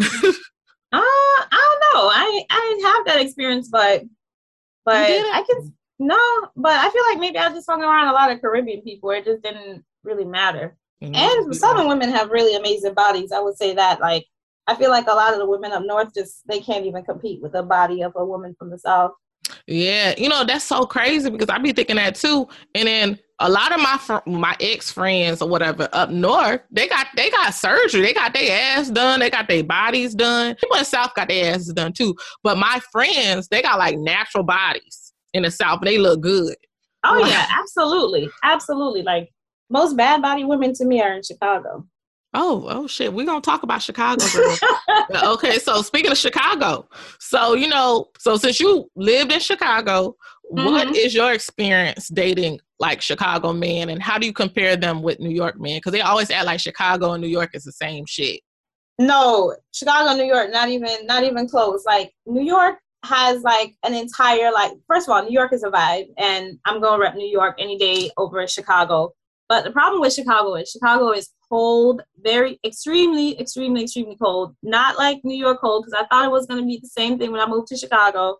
[0.00, 0.22] uh,
[0.92, 2.08] I don't know.
[2.08, 4.02] I I didn't have that experience, but
[4.84, 6.18] but I can no,
[6.56, 9.24] but I feel like maybe I just hung around a lot of Caribbean people it
[9.24, 10.76] just didn't really matter.
[11.00, 11.14] Mm-hmm.
[11.14, 13.30] And Southern women have really amazing bodies.
[13.30, 14.00] I would say that.
[14.00, 14.26] Like,
[14.66, 17.40] I feel like a lot of the women up north just they can't even compete
[17.40, 19.12] with the body of a woman from the south.
[19.66, 22.48] Yeah, you know that's so crazy because I be thinking that too.
[22.74, 26.88] And then a lot of my fr- my ex friends or whatever up north, they
[26.88, 30.54] got they got surgery, they got their ass done, they got their bodies done.
[30.56, 32.14] People in the South got their asses done too.
[32.42, 35.01] But my friends, they got like natural bodies
[35.34, 36.54] in the South, but they look good.
[37.04, 39.02] Oh yeah, absolutely, absolutely.
[39.02, 39.30] Like
[39.70, 41.86] most bad body women to me are in Chicago.
[42.34, 43.12] Oh, oh shit.
[43.12, 44.24] We're gonna talk about Chicago.
[45.24, 50.16] okay, so speaking of Chicago, so you know, so since you lived in Chicago,
[50.52, 50.64] mm-hmm.
[50.64, 55.20] what is your experience dating like Chicago men and how do you compare them with
[55.20, 55.76] New York men?
[55.76, 58.40] Because they always act like Chicago and New York is the same shit.
[58.98, 61.84] No, Chicago, New York, not even not even close.
[61.84, 65.70] Like New York has like an entire like first of all, New York is a
[65.70, 69.12] vibe, and I'm gonna rep New York any day over Chicago.
[69.48, 74.54] But the problem with Chicago is Chicago is cold, very extremely, extremely, extremely cold.
[74.62, 77.32] Not like New York cold because I thought it was gonna be the same thing
[77.32, 78.38] when I moved to Chicago,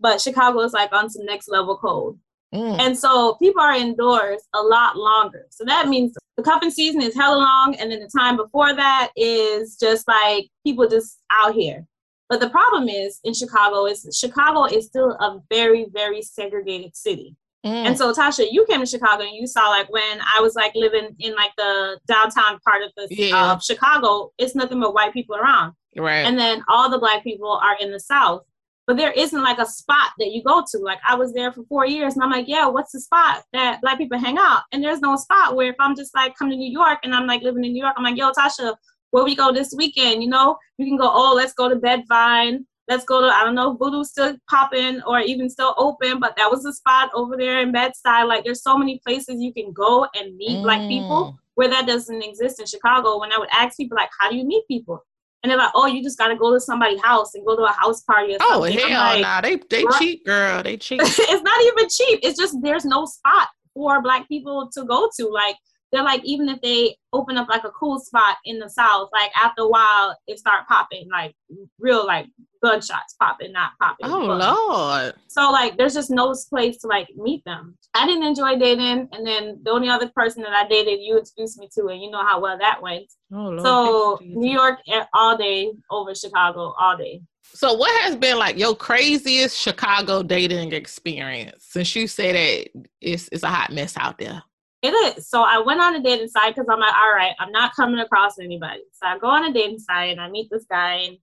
[0.00, 2.18] but Chicago is like on some next level cold.
[2.54, 2.80] Mm.
[2.80, 5.46] And so people are indoors a lot longer.
[5.50, 9.10] So that means the cuffing season is hella long, and then the time before that
[9.16, 11.86] is just like people just out here.
[12.30, 17.36] But the problem is in Chicago is Chicago is still a very, very segregated city.
[17.66, 17.88] Mm.
[17.88, 20.72] And so Tasha, you came to Chicago and you saw like when I was like
[20.76, 23.36] living in like the downtown part of the yeah.
[23.36, 25.74] uh, Chicago, it's nothing but white people around.
[25.96, 26.20] Right.
[26.20, 28.42] And then all the black people are in the South.
[28.86, 30.78] But there isn't like a spot that you go to.
[30.78, 33.80] Like I was there for four years and I'm like, yeah, what's the spot that
[33.80, 34.62] black people hang out?
[34.70, 37.26] And there's no spot where if I'm just like come to New York and I'm
[37.26, 38.74] like living in New York, I'm like, yo, Tasha,
[39.10, 42.64] where we go this weekend, you know, you can go, oh, let's go to Bed-Vyne.
[42.88, 46.34] Let's go to, I don't know, if Voodoo's still popping or even still open, but
[46.36, 48.26] that was the spot over there in Bed-Stuy.
[48.26, 50.62] Like there's so many places you can go and meet mm.
[50.62, 53.20] black people where that doesn't exist in Chicago.
[53.20, 55.04] When I would ask people like, how do you meet people?
[55.42, 57.62] And they're like, oh, you just got to go to somebody's house and go to
[57.62, 58.78] a house party or oh, something.
[58.78, 59.40] Oh, hell like, nah.
[59.40, 60.62] They, they cheap, girl.
[60.62, 61.00] They cheap.
[61.04, 62.20] it's not even cheap.
[62.22, 65.28] It's just there's no spot for black people to go to.
[65.28, 65.56] Like
[65.92, 69.30] they're like even if they open up like a cool spot in the south like
[69.36, 71.34] after a while it start popping like
[71.78, 72.26] real like
[72.62, 75.14] gunshots popping not popping oh lord.
[75.28, 77.76] So like there's just no place to like meet them.
[77.94, 81.58] I didn't enjoy dating and then the only other person that i dated you introduced
[81.58, 83.06] me to and you know how well that went.
[83.32, 83.62] Oh, lord.
[83.62, 87.22] so new york eh, all day over chicago all day.
[87.52, 93.28] So what has been like your craziest chicago dating experience since you say that it's,
[93.32, 94.42] it's a hot mess out there
[94.82, 95.28] it is.
[95.28, 98.00] So I went on a dating site because I'm like, all right, I'm not coming
[98.00, 98.82] across anybody.
[98.92, 100.94] So I go on a dating site and I meet this guy.
[101.06, 101.18] And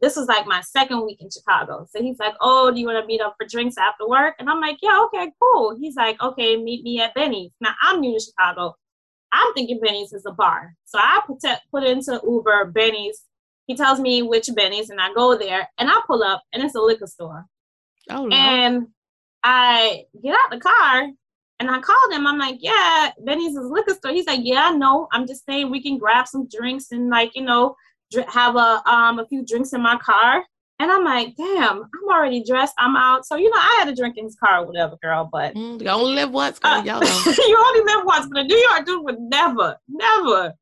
[0.00, 1.86] this was like my second week in Chicago.
[1.90, 4.36] So he's like, oh, do you want to meet up for drinks after work?
[4.38, 5.76] And I'm like, yeah, okay, cool.
[5.78, 7.52] He's like, okay, meet me at Benny's.
[7.60, 8.74] Now I'm new to Chicago.
[9.32, 10.74] I'm thinking Benny's is a bar.
[10.84, 13.22] So I put, put into Uber Benny's.
[13.66, 16.74] He tells me which Benny's and I go there and I pull up and it's
[16.74, 17.44] a liquor store.
[18.10, 18.36] Oh, no.
[18.36, 18.86] And
[19.42, 21.08] I get out the car
[21.60, 22.26] and I called him.
[22.26, 24.12] I'm like, yeah, Benny's is liquor store.
[24.12, 25.08] He's like, yeah, no.
[25.12, 27.76] I'm just saying we can grab some drinks and like, you know,
[28.10, 30.44] dr- have a um a few drinks in my car.
[30.80, 32.74] And I'm like, damn, I'm already dressed.
[32.78, 33.24] I'm out.
[33.24, 35.28] So, you know, I had a drink in his car or whatever, girl.
[35.30, 36.72] But mm, you only live once, girl.
[36.72, 36.82] Uh,
[37.38, 38.26] you only live once.
[38.30, 40.52] But a New York dude would never, never.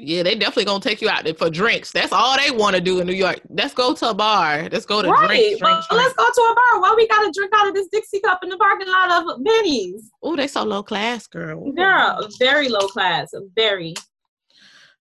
[0.00, 1.90] Yeah, they definitely gonna take you out there for drinks.
[1.90, 3.40] That's all they want to do in New York.
[3.48, 4.68] Let's go to a bar.
[4.70, 5.26] Let's go to right.
[5.26, 5.60] drinks.
[5.60, 6.80] Well, drinks, let's go to a bar.
[6.80, 10.08] Why we gotta drink out of this Dixie cup in the parking lot of Benny's?
[10.22, 11.72] Oh, they so low class, girl.
[11.72, 13.32] Girl, very low class.
[13.56, 13.94] Very.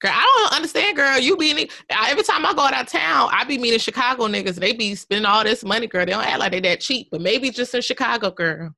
[0.02, 1.18] Girl, I don't understand, girl.
[1.18, 4.56] You be every time I go out of town, I be meeting Chicago niggas.
[4.56, 6.06] They be spending all this money, girl.
[6.06, 8.76] They don't act like they that cheap, but maybe just in Chicago, girl.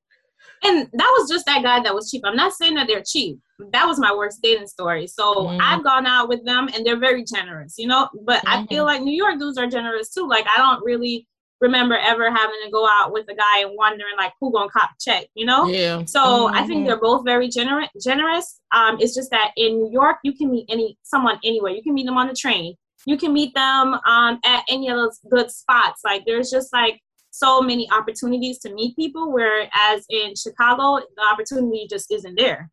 [0.64, 2.22] And that was just that guy that was cheap.
[2.24, 3.38] I'm not saying that they're cheap.
[3.72, 5.06] That was my worst dating story.
[5.06, 5.60] So mm-hmm.
[5.60, 8.08] I've gone out with them and they're very generous, you know.
[8.24, 8.64] But mm-hmm.
[8.64, 10.28] I feel like New York dudes are generous too.
[10.28, 11.26] Like I don't really
[11.60, 14.90] remember ever having to go out with a guy and wondering like who gonna cop
[15.00, 15.66] check, you know?
[15.66, 16.04] Yeah.
[16.04, 16.56] So mm-hmm.
[16.56, 17.88] I think they're both very generous.
[18.02, 18.60] Generous.
[18.72, 21.72] Um, it's just that in New York you can meet any someone anywhere.
[21.72, 22.74] You can meet them on the train.
[23.06, 26.02] You can meet them um, at any of those good spots.
[26.04, 31.86] Like there's just like so many opportunities to meet people, whereas in Chicago the opportunity
[31.88, 32.70] just isn't there.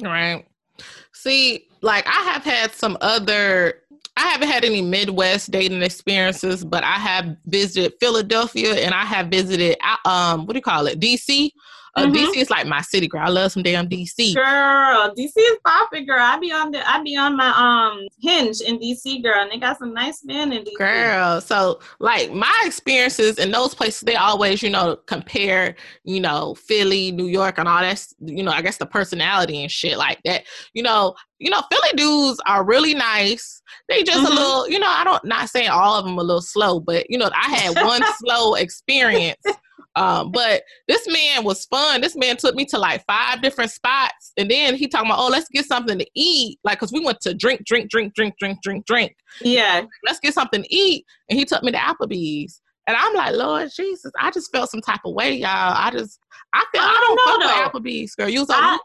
[0.00, 0.46] Right.
[1.12, 3.80] See, like I have had some other
[4.16, 9.28] I haven't had any Midwest dating experiences, but I have visited Philadelphia and I have
[9.28, 11.00] visited um what do you call it?
[11.00, 11.50] DC.
[11.96, 12.16] Uh, mm-hmm.
[12.16, 13.22] DC is like my city, girl.
[13.24, 14.34] I love some damn DC.
[14.34, 16.18] Girl, DC is popping, girl.
[16.20, 19.58] I be on the I be on my um hinge in DC, girl, and they
[19.58, 20.76] got some nice men in DC.
[20.76, 26.54] Girl, so like my experiences in those places, they always, you know, compare, you know,
[26.56, 28.04] Philly, New York, and all that.
[28.20, 30.44] You know, I guess the personality and shit like that.
[30.72, 33.62] You know, you know, Philly dudes are really nice.
[33.88, 34.26] They just mm-hmm.
[34.26, 37.08] a little, you know, I don't not saying all of them a little slow, but
[37.08, 39.40] you know, I had one slow experience
[39.96, 42.00] um, but this man was fun.
[42.00, 45.28] This man took me to like five different spots, and then he talking about, oh,
[45.28, 48.58] let's get something to eat, like because we went to drink, drink, drink, drink, drink,
[48.62, 49.16] drink, drink.
[49.40, 52.60] Yeah, let's get something to eat, and he took me to Applebee's.
[52.86, 55.48] And I'm like, Lord Jesus, I just felt some type of way, y'all.
[55.74, 56.18] I just,
[56.52, 58.28] I feel, I, I don't, know fuck with Applebee's, girl.
[58.28, 58.78] You was I,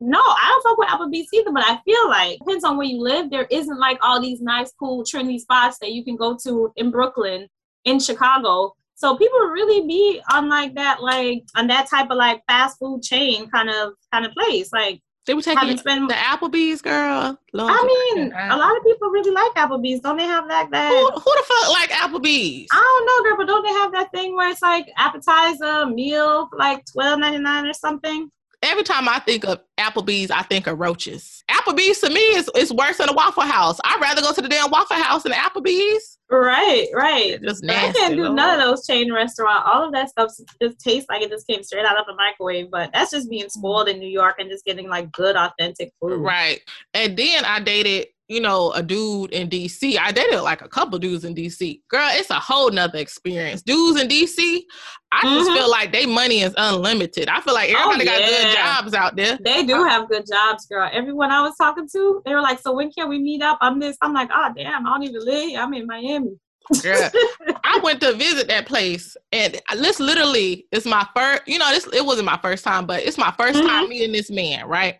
[0.00, 3.00] no, I don't fuck with Applebee's either, but I feel like depends on where you
[3.00, 3.30] live.
[3.30, 6.90] There isn't like all these nice, cool, trendy spots that you can go to in
[6.90, 7.48] Brooklyn,
[7.84, 12.42] in Chicago, so people really be on like that, like on that type of like
[12.48, 14.72] fast food chain kind of kind of place.
[14.72, 17.38] Like they were taking spend, the Applebee's, girl.
[17.52, 20.00] Lord I mean, a lot of people really like Applebee's.
[20.00, 20.90] Don't they have like that?
[20.90, 22.66] Who, who the fuck like Applebee's?
[22.72, 26.48] I don't know, girl, but don't they have that thing where it's like appetizer meal
[26.58, 28.32] like twelve ninety nine or something?
[28.62, 31.42] Every time I think of Applebee's, I think of roaches.
[31.50, 33.78] Applebee's to me is, is worse than a Waffle House.
[33.84, 36.18] I'd rather go to the damn Waffle House than Applebee's.
[36.30, 37.40] Right, right.
[37.42, 38.36] just nasty, I can't do Lord.
[38.36, 39.66] none of those chain restaurants.
[39.66, 42.70] All of that stuff just tastes like it just came straight out of the microwave.
[42.70, 46.20] But that's just being spoiled in New York and just getting like good, authentic food.
[46.20, 46.60] Right.
[46.92, 49.98] And then I dated you know, a dude in DC.
[49.98, 51.80] I dated like a couple dudes in DC.
[51.88, 53.62] Girl, it's a whole nother experience.
[53.62, 54.62] Dudes in DC,
[55.10, 55.34] I mm-hmm.
[55.34, 57.28] just feel like they money is unlimited.
[57.28, 58.20] I feel like everybody oh, yeah.
[58.20, 59.38] got good jobs out there.
[59.42, 60.90] They do have good jobs, girl.
[60.92, 63.80] Everyone I was talking to, they were like, "So when can we meet up?" I'm
[63.80, 63.96] this.
[64.02, 65.60] I'm like, "Oh damn, I don't even live here.
[65.60, 66.38] I'm in Miami."
[66.82, 67.10] Girl,
[67.64, 71.44] I went to visit that place, and this literally is my first.
[71.46, 73.66] You know, this it wasn't my first time, but it's my 1st mm-hmm.
[73.66, 74.68] time meeting this man.
[74.68, 74.96] Right?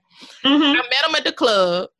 [0.46, 0.62] Mm-hmm.
[0.62, 1.90] I met him at the club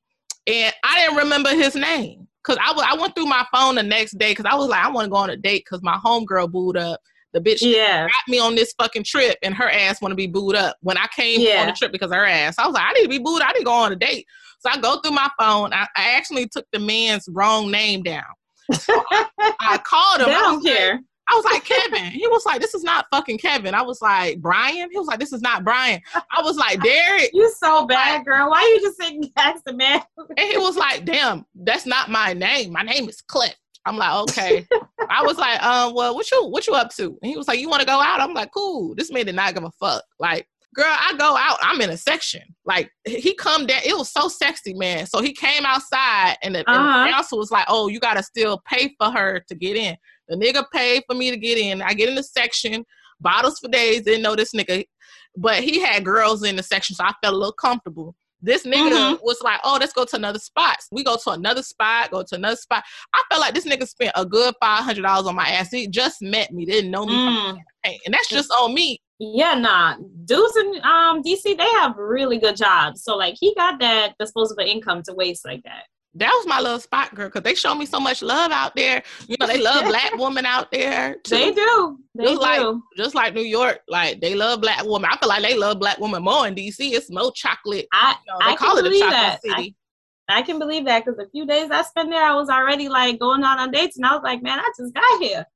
[0.48, 3.82] and I didn't remember his name because I, w- I went through my phone the
[3.82, 5.96] next day because I was like, I want to go on a date because my
[5.96, 7.00] homegirl booed up.
[7.34, 8.06] The bitch yeah.
[8.06, 10.96] got me on this fucking trip and her ass want to be booed up when
[10.96, 11.60] I came yeah.
[11.60, 12.54] on the trip because her ass.
[12.58, 13.42] I was like, I need to be booed.
[13.42, 14.26] I need to go on a date.
[14.60, 15.74] So I go through my phone.
[15.74, 18.24] I, I actually took the man's wrong name down.
[18.72, 19.26] So I,
[19.60, 20.28] I, called him.
[20.28, 20.92] They don't care.
[20.94, 22.06] Like, I was like, Kevin.
[22.06, 23.74] He was like, this is not fucking Kevin.
[23.74, 24.88] I was like, Brian.
[24.90, 26.00] He was like, this is not Brian.
[26.14, 27.30] I was like, Derek.
[27.34, 28.50] You so bad, girl.
[28.50, 30.00] Why you just sitting next to man?
[30.16, 32.72] and he was like, damn, that's not my name.
[32.72, 33.54] My name is Cliff.
[33.84, 34.66] I'm like, okay.
[35.10, 37.18] I was like, um, well, what you what you up to?
[37.22, 38.20] And he was like, you want to go out?
[38.20, 38.94] I'm like, cool.
[38.94, 40.04] This man did not give a fuck.
[40.18, 41.58] Like, girl, I go out.
[41.60, 42.42] I'm in a section.
[42.64, 43.80] Like, he come down.
[43.84, 45.06] It was so sexy, man.
[45.06, 47.04] So he came outside, and the, uh-huh.
[47.04, 47.36] and the uh-huh.
[47.36, 49.96] was like, oh, you gotta still pay for her to get in.
[50.28, 51.82] The nigga paid for me to get in.
[51.82, 52.84] I get in the section,
[53.20, 54.84] bottles for days, didn't know this nigga.
[55.36, 58.14] But he had girls in the section, so I felt a little comfortable.
[58.40, 59.24] This nigga mm-hmm.
[59.24, 60.76] was like, oh, let's go to another spot.
[60.92, 62.84] We go to another spot, go to another spot.
[63.12, 65.72] I felt like this nigga spent a good $500 on my ass.
[65.72, 67.14] He just met me, didn't know me.
[67.14, 67.58] Mm.
[67.84, 69.00] And that's just on me.
[69.18, 69.96] Yeah, nah.
[70.24, 73.02] Dudes in um, DC, they have really good jobs.
[73.02, 75.86] So, like, he got that disposable income to waste like that
[76.18, 79.02] that was my little spot, girl, because they show me so much love out there.
[79.26, 81.16] You know, they love black women out there.
[81.24, 81.34] Too.
[81.36, 81.98] They do.
[82.14, 82.40] They just do.
[82.40, 85.08] like just like New York, like they love black women.
[85.12, 86.76] I feel like they love black women more in DC.
[86.78, 87.86] It's more chocolate.
[87.92, 89.42] I, you know, I call it a chocolate that.
[89.42, 89.76] city.
[90.28, 92.88] I, I can believe that because a few days I spent there, I was already
[92.88, 95.46] like going out on dates, and I was like, man, I just got here.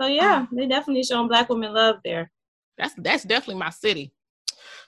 [0.00, 0.56] So yeah, mm.
[0.56, 2.30] they definitely showing black women love there.
[2.78, 4.12] That's that's definitely my city.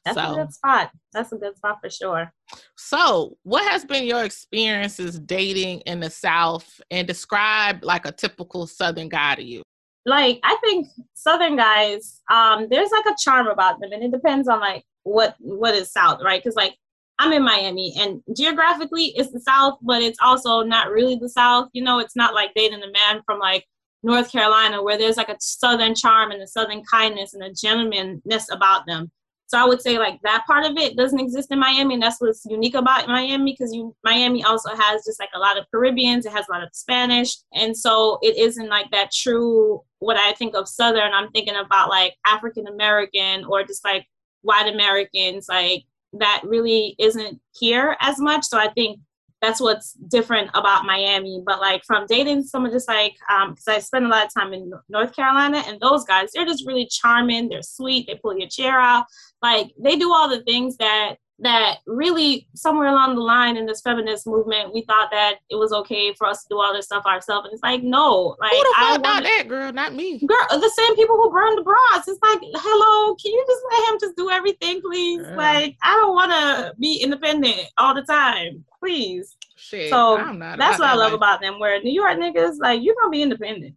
[0.04, 0.32] That's so.
[0.32, 0.90] a good spot.
[1.12, 2.32] That's a good spot for sure.
[2.76, 8.66] So, what has been your experiences dating in the South and describe like a typical
[8.66, 9.62] Southern guy to you?
[10.06, 14.48] Like, I think Southern guys, um, there's like a charm about them, and it depends
[14.48, 16.42] on like what what is South, right?
[16.42, 16.76] Because like
[17.18, 21.68] I'm in Miami, and geographically it's the South, but it's also not really the South.
[21.72, 23.64] You know, it's not like dating a man from like
[24.02, 28.44] North Carolina where there's like a Southern charm and a Southern kindness and a gentlemanness
[28.52, 29.10] about them.
[29.46, 32.20] So I would say like that part of it doesn't exist in Miami, and that's
[32.20, 36.26] what's unique about Miami because you Miami also has just like a lot of Caribbeans,
[36.26, 40.32] it has a lot of Spanish, and so it isn't like that true what I
[40.32, 41.12] think of Southern.
[41.12, 44.06] I'm thinking about like African American or just like
[44.42, 48.44] white Americans, like that really isn't here as much.
[48.44, 49.00] So I think
[49.44, 51.42] that's what's different about Miami.
[51.44, 54.52] But like from dating someone just like, um, because I spend a lot of time
[54.52, 57.48] in North Carolina, and those guys, they're just really charming.
[57.48, 58.06] They're sweet.
[58.06, 59.04] They pull your chair out.
[59.42, 63.80] Like they do all the things that that really somewhere along the line in this
[63.80, 67.04] feminist movement we thought that it was okay for us to do all this stuff
[67.06, 67.46] ourselves.
[67.46, 69.72] And it's like no like Who the fuck I not that girl?
[69.72, 70.18] Not me.
[70.18, 72.06] Girl the same people who burn the bras.
[72.06, 75.22] It's like hello can you just let him just do everything please?
[75.22, 75.36] Yeah.
[75.36, 79.36] like I don't want to be independent all the time please.
[79.56, 80.16] Shit, so
[80.58, 83.74] that's what I love about them where New York niggas like you're gonna be independent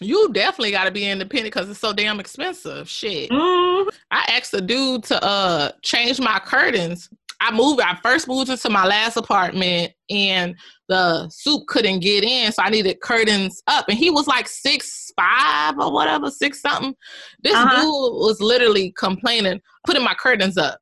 [0.00, 2.88] you definitely got to be independent because it's so damn expensive.
[2.88, 3.30] Shit.
[3.30, 3.88] Mm-hmm.
[4.10, 7.08] I asked a dude to uh change my curtains.
[7.40, 7.80] I moved.
[7.80, 10.56] I first moved into my last apartment, and
[10.88, 13.88] the soup couldn't get in, so I needed curtains up.
[13.88, 16.94] And he was like six five or whatever, six something.
[17.42, 17.76] This uh-huh.
[17.76, 20.80] dude was literally complaining, putting my curtains up.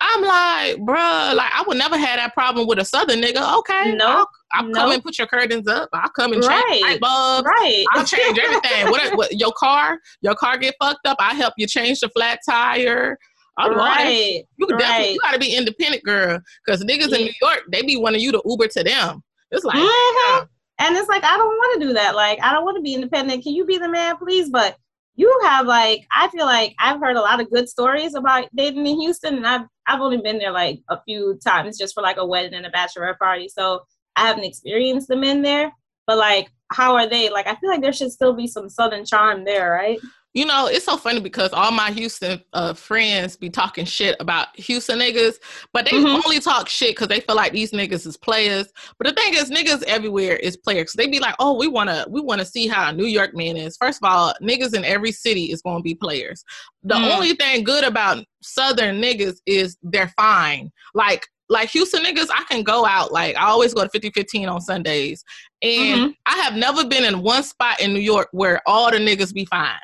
[0.00, 3.58] I'm like, bruh, like I would never have that problem with a southern nigga.
[3.58, 4.06] Okay, no.
[4.06, 4.74] I'll, I'll nope.
[4.74, 5.88] come and put your curtains up.
[5.92, 6.82] I'll come and change right.
[6.82, 7.46] light bulbs.
[7.46, 8.90] Right, I'll change everything.
[8.90, 11.16] what, what, your car, your car get fucked up.
[11.18, 13.18] I help you change the flat tire.
[13.58, 14.78] I'll right, you right.
[14.78, 16.40] definitely you gotta be independent, girl.
[16.64, 17.18] Because niggas yeah.
[17.18, 19.22] in New York, they be wanting you to Uber to them.
[19.50, 20.44] It's like, mm-hmm.
[20.78, 22.14] and it's like I don't want to do that.
[22.14, 23.42] Like I don't want to be independent.
[23.42, 24.48] Can you be the man, please?
[24.48, 24.76] But
[25.16, 28.86] you have like I feel like I've heard a lot of good stories about dating
[28.86, 32.18] in Houston, and I've I've only been there like a few times just for like
[32.18, 33.80] a wedding and a bachelorette party, so
[34.16, 35.72] I haven't experienced the men there.
[36.06, 37.30] But like, how are they?
[37.30, 39.98] Like, I feel like there should still be some southern charm there, right?
[40.34, 44.48] You know, it's so funny because all my Houston uh, friends be talking shit about
[44.56, 45.36] Houston niggas,
[45.72, 46.22] but they mm-hmm.
[46.24, 48.70] only talk shit because they feel like these niggas is players.
[48.98, 50.92] But the thing is, niggas everywhere is players.
[50.92, 53.76] They be like, oh, we wanna we wanna see how a New York man is.
[53.78, 56.44] First of all, niggas in every city is gonna be players.
[56.84, 57.14] The mm.
[57.14, 60.70] only thing good about Southern niggas is they're fine.
[60.94, 63.12] Like like Houston niggas, I can go out.
[63.12, 65.24] Like I always go to 50 15 on Sundays.
[65.62, 66.10] And mm-hmm.
[66.26, 69.46] I have never been in one spot in New York where all the niggas be
[69.46, 69.78] fine.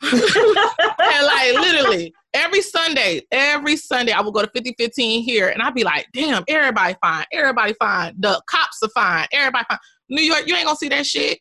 [0.12, 5.74] and like literally every Sunday, every Sunday I would go to 5015 here and I'd
[5.74, 8.14] be like, damn, everybody fine, everybody fine.
[8.18, 9.78] The cops are fine, everybody fine.
[10.08, 11.38] New York, you ain't gonna see that shit.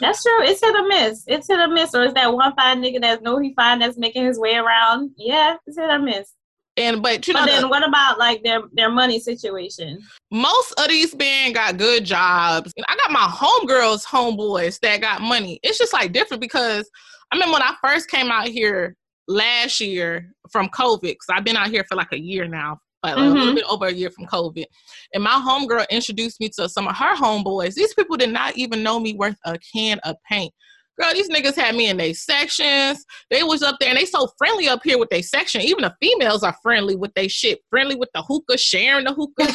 [0.00, 0.42] that's true.
[0.42, 1.24] It's hit or miss.
[1.26, 1.94] It's hit or miss.
[1.94, 5.10] Or is that one fine nigga that's know he fine that's making his way around?
[5.16, 6.32] Yeah, it's hit or miss.
[6.76, 10.00] And but you but know, then the, what about like their their money situation?
[10.32, 12.72] Most of these men got good jobs.
[12.88, 15.60] I got my homegirls, homeboys that got money.
[15.62, 16.90] It's just like different because
[17.34, 18.94] I remember when I first came out here
[19.26, 23.16] last year from COVID, because I've been out here for like a year now, like
[23.16, 23.22] mm-hmm.
[23.22, 23.54] a little mm-hmm.
[23.56, 24.64] bit over a year from COVID.
[25.12, 27.74] And my homegirl introduced me to some of her homeboys.
[27.74, 30.54] These people did not even know me worth a can of paint.
[30.96, 33.04] Girl, these niggas had me in their sections.
[33.28, 35.60] They was up there and they so friendly up here with their section.
[35.62, 37.58] Even the females are friendly with their shit.
[37.68, 39.52] Friendly with the hookah, sharing the hookah,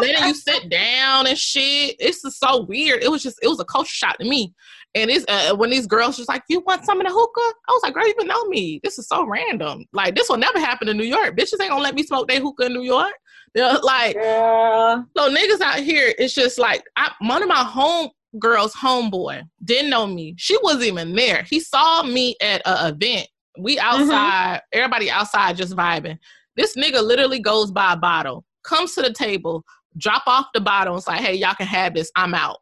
[0.00, 1.96] letting you sit down and shit.
[1.98, 3.02] It's just so weird.
[3.02, 4.54] It was just, it was a culture shock to me.
[4.94, 7.54] And it's uh, when these girls just like, you want some of the hookah?
[7.68, 8.78] I was like, girl, you even know me.
[8.82, 9.86] This is so random.
[9.92, 11.36] Like this will never happen in New York.
[11.36, 13.12] Bitches ain't gonna let me smoke their hookah in New York.
[13.54, 15.02] They're like, yeah.
[15.16, 19.90] so niggas out here, it's just like I, one of my home girl's homeboy didn't
[19.90, 20.34] know me.
[20.38, 21.44] She wasn't even there.
[21.48, 23.28] He saw me at an event.
[23.58, 23.86] We mm-hmm.
[23.86, 24.78] outside, mm-hmm.
[24.78, 26.18] everybody outside just vibing.
[26.56, 29.64] This nigga literally goes by a bottle, comes to the table,
[29.96, 32.10] drop off the bottle, and it's like, hey, y'all can have this.
[32.16, 32.58] I'm out.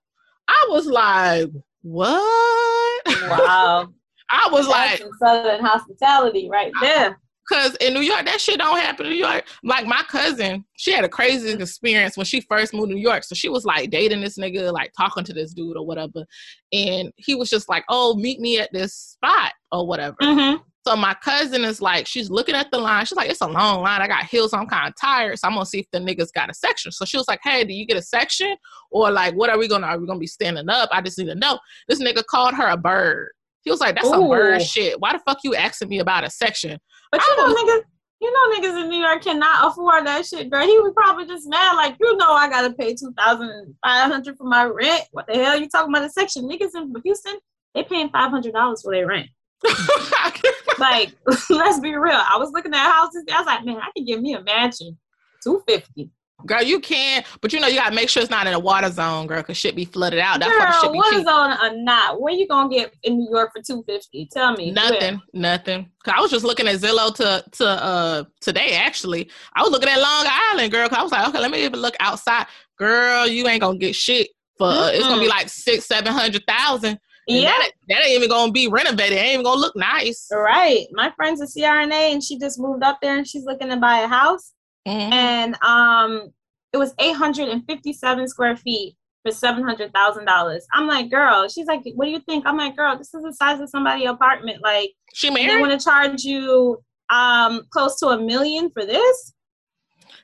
[0.49, 1.51] I was like,
[1.83, 3.07] what?
[3.07, 3.89] Wow.
[4.31, 7.19] I was That's like Southern hospitality right there.
[7.51, 9.45] Cause in New York, that shit don't happen in New York.
[9.65, 13.25] Like my cousin, she had a crazy experience when she first moved to New York.
[13.25, 16.25] So she was like dating this nigga, like talking to this dude or whatever.
[16.73, 20.17] And he was just like, Oh, meet me at this spot or whatever.
[20.23, 20.63] Mm-hmm.
[20.87, 23.05] So my cousin is like, she's looking at the line.
[23.05, 24.01] She's like, it's a long line.
[24.01, 24.55] I got heels.
[24.55, 25.39] I'm kind of tired.
[25.39, 26.91] So I'm gonna see if the niggas got a section.
[26.91, 28.57] So she was like, hey, do you get a section?
[28.91, 29.87] Or like, what are we gonna?
[29.87, 30.89] Are we gonna be standing up?
[30.91, 31.59] I just need to know.
[31.89, 33.29] This nigga called her a bird.
[33.63, 34.29] He was like, that's Ooh.
[34.29, 34.99] bird shit.
[35.01, 36.79] Why the fuck you asking me about a section?
[37.13, 37.83] But you know, nigga,
[38.23, 40.67] You know, niggas in New York cannot afford that shit, girl.
[40.67, 44.37] He was probably just mad, like, you know, I gotta pay two thousand five hundred
[44.37, 45.05] for my rent.
[45.13, 46.07] What the hell you talking about?
[46.07, 47.39] A section niggas in Houston,
[47.75, 49.29] they paying five hundred dollars for their rent.
[50.79, 51.13] like,
[51.51, 52.15] let's be real.
[52.15, 53.25] I was looking at houses.
[53.33, 54.99] I was like, man, I can give me a mansion,
[55.43, 56.11] two fifty.
[56.47, 58.91] Girl, you can, but you know you gotta make sure it's not in a water
[58.91, 60.41] zone, girl, cause shit be flooded out.
[60.41, 61.27] That's girl, why shit be water cheap.
[61.27, 62.21] zone or not?
[62.21, 64.29] Where you gonna get in New York for two fifty?
[64.33, 64.71] Tell me.
[64.71, 65.23] Nothing, Where?
[65.35, 65.91] nothing.
[66.05, 69.31] Cause I was just looking at Zillow to to uh today actually.
[69.55, 70.89] I was looking at Long Island, girl.
[70.89, 72.47] Cause I was like, okay, let me even look outside.
[72.79, 74.69] Girl, you ain't gonna get shit for.
[74.69, 76.99] Uh, it's gonna be like six, seven hundred thousand.
[77.31, 79.13] And Yeah, That, that ain't even gonna be renovated.
[79.19, 80.27] It ain't even gonna look nice.
[80.33, 80.87] right.
[80.93, 83.99] My friend's a CRNA, and she just moved up there, and she's looking to buy
[84.01, 84.53] a house.
[84.89, 85.13] Mhm.
[85.13, 86.33] and um
[86.73, 90.67] it was 857 square feet for seven hundred thousand dollars.
[90.73, 91.49] I'm like, girl.
[91.49, 92.47] She's like, what do you think?
[92.47, 94.63] I'm like, girl, this is the size of somebody's apartment.
[94.63, 99.35] Like, She and they want to charge you um close to a million for this?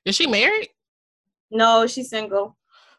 [0.07, 0.69] Is she married?
[1.51, 2.57] No, she's single.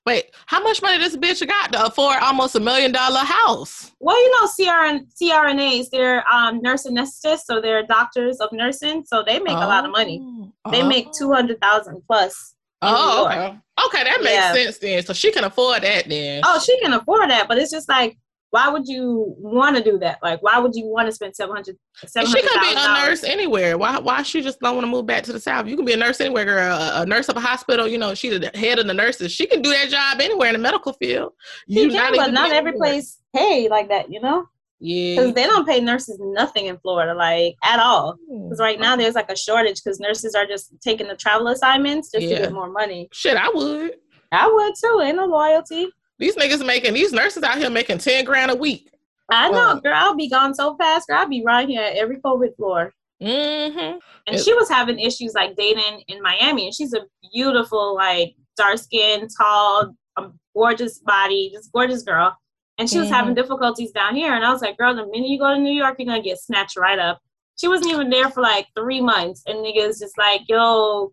[0.08, 3.92] Wait, how much money this bitch got to afford almost a million dollar house?
[4.00, 9.22] Well, you know, CRN, CRNAs, they're um, nurse anesthetists, so they're doctors of nursing, so
[9.22, 10.22] they make a lot of money.
[10.64, 10.72] Oh.
[10.72, 12.56] They make two hundred thousand plus.
[12.82, 13.58] Oh, okay.
[13.86, 14.54] Okay, that makes Yeah.
[14.54, 15.04] sense then.
[15.04, 16.42] So she can afford that then.
[16.46, 18.18] Oh, she can afford that, but it's just like,
[18.52, 20.20] why would you want to do that?
[20.24, 21.78] Like, why would you want to spend seven hundred?
[22.16, 23.78] And she could be a nurse anywhere.
[23.78, 24.00] Why?
[24.00, 25.68] Why she just don't want to move back to the south?
[25.68, 26.78] You can be a nurse anywhere, girl.
[26.78, 27.88] A, a nurse of a hospital.
[27.88, 29.32] You know, she's the head of the nurses.
[29.34, 31.34] She can do that job anywhere in the medical field.
[31.68, 32.90] You can, but not every anywhere.
[32.92, 34.46] place pay like that, you know,
[34.80, 35.16] Yeah.
[35.16, 38.16] because they don't pay nurses nothing in Florida, like at all.
[38.30, 38.44] Hmm.
[38.46, 42.12] Because right now there's like a shortage because nurses are just taking the travel assignments
[42.12, 42.36] just Yeah.
[42.38, 43.10] to get more money.
[43.12, 43.96] Shit, I would.
[44.32, 45.02] I would too.
[45.04, 45.90] Ain't no loyalty.
[46.20, 48.90] These niggas making these nurses out here making ten grand a week.
[49.30, 49.94] I know, Um, girl.
[49.96, 51.20] I'll be gone so fast, girl.
[51.20, 52.94] I'll be right here at every COVID floor.
[53.22, 53.80] Mm-hmm.
[54.28, 57.02] And It- she was having issues like dating in Miami, and she's a
[57.34, 62.36] beautiful, like dark skin, tall, um, gorgeous body, just gorgeous girl.
[62.80, 63.14] And she was Mhm.
[63.14, 65.74] having difficulties down here, and I was like, "Girl, the minute you go to New
[65.74, 67.20] York, you're gonna get snatched right up."
[67.60, 71.12] She wasn't even there for like three months, and niggas just like, "Yo,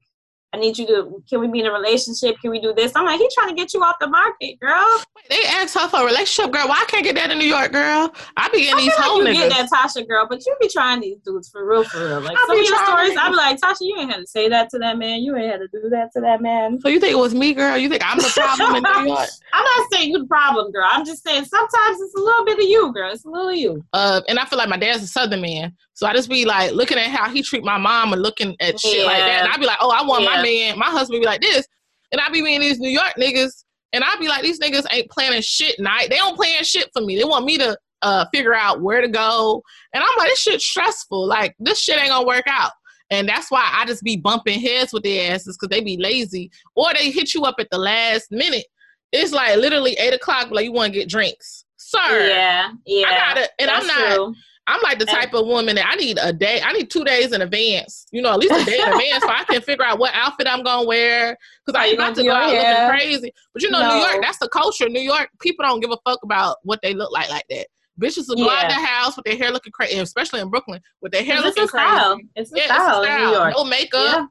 [0.54, 1.22] I need you to.
[1.28, 2.36] Can we be in a relationship?
[2.40, 5.02] Can we do this?" I'm like, "He's trying to get you off the market, girl."
[5.28, 6.68] They asked her for a relationship, girl.
[6.68, 8.14] Why I can't get that in New York, girl?
[8.36, 9.48] I be getting I these whole like you niggas.
[9.48, 12.20] get that Tasha girl, but you be trying these dudes for real, for real.
[12.20, 14.48] Like I some of your stories, I be like, Tasha, you ain't had to say
[14.48, 15.20] that to that man.
[15.22, 16.80] You ain't had to do that to that man.
[16.80, 17.76] So you think it was me, girl?
[17.76, 19.28] You think I'm the problem in New York?
[19.52, 20.86] I'm not saying you the problem, girl.
[20.90, 23.10] I'm just saying sometimes it's a little bit of you, girl.
[23.12, 23.84] It's a little of you.
[23.92, 26.72] Uh, and I feel like my dad's a Southern man, so I just be like
[26.72, 29.60] looking at how he treat my mom and looking at shit like that, and I'd
[29.60, 31.66] be like, oh, I want my man, my husband be like this,
[32.12, 35.10] and I'd be being these New York niggas, and I'd be like, these niggas ain't
[35.10, 36.10] planning shit night.
[36.10, 37.16] They don't plan shit for me.
[37.16, 40.60] They want me to uh figure out where to go, and I'm like, this shit
[40.60, 41.26] stressful.
[41.26, 42.72] Like this shit ain't gonna work out.
[43.10, 46.50] And that's why I just be bumping heads with their asses because they be lazy
[46.74, 48.64] or they hit you up at the last minute.
[49.12, 52.28] It's like literally eight o'clock, like you want to get drinks, sir.
[52.28, 53.06] Yeah, yeah.
[53.06, 54.14] I gotta, and I'm not.
[54.14, 54.34] true.
[54.66, 56.60] I'm like the type of woman that I need a day.
[56.62, 58.06] I need two days in advance.
[58.12, 60.46] You know, at least a day in advance, so I can figure out what outfit
[60.48, 61.36] I'm gonna wear.
[61.66, 62.88] Because I you ain't about gonna go out hair?
[62.88, 63.34] looking crazy.
[63.52, 64.88] But you know, New York, that's the culture.
[64.88, 67.66] New York people don't give a fuck about what they look like like that.
[68.00, 68.68] Bitches will go out Yeah.
[68.80, 71.68] the house with their hair looking crazy, especially in Brooklyn with their hair looking a
[71.68, 72.14] style.
[72.14, 72.28] crazy.
[72.34, 73.32] It's a Yeah, style it's a in New style.
[73.44, 73.54] York.
[73.56, 74.00] No makeup.
[74.16, 74.26] Yeah.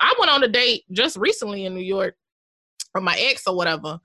[0.00, 2.14] I went on a date just recently in New York
[2.92, 3.98] from my ex or whatever.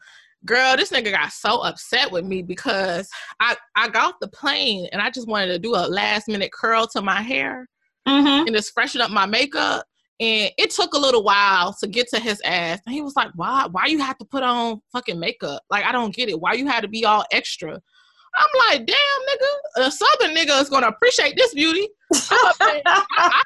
[0.46, 4.88] Girl, this nigga got so upset with me because I, I got off the plane
[4.92, 7.68] and I just wanted to do a last minute curl to my hair
[8.08, 8.48] Mm-hmm.
[8.48, 9.86] and just freshen up my makeup.
[10.20, 12.80] And it took a little while to get to his ass.
[12.86, 15.64] And he was like, Why why you have to put on fucking makeup?
[15.70, 16.40] Like I don't get it.
[16.40, 17.72] Why you had to be all extra?
[18.36, 21.88] I'm like, damn nigga, a southern nigga is gonna appreciate this beauty.
[22.14, 22.82] I,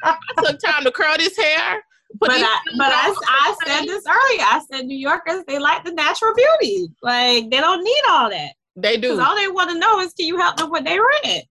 [0.04, 1.82] I took time to curl this hair.
[2.20, 3.16] Put But I, but I.
[3.28, 4.41] I said this earlier.
[4.45, 6.88] I said New Yorkers they like the natural beauty.
[7.01, 8.53] Like they don't need all that.
[8.76, 9.20] they do.
[9.20, 11.45] All they want to know is can you help them with their rent?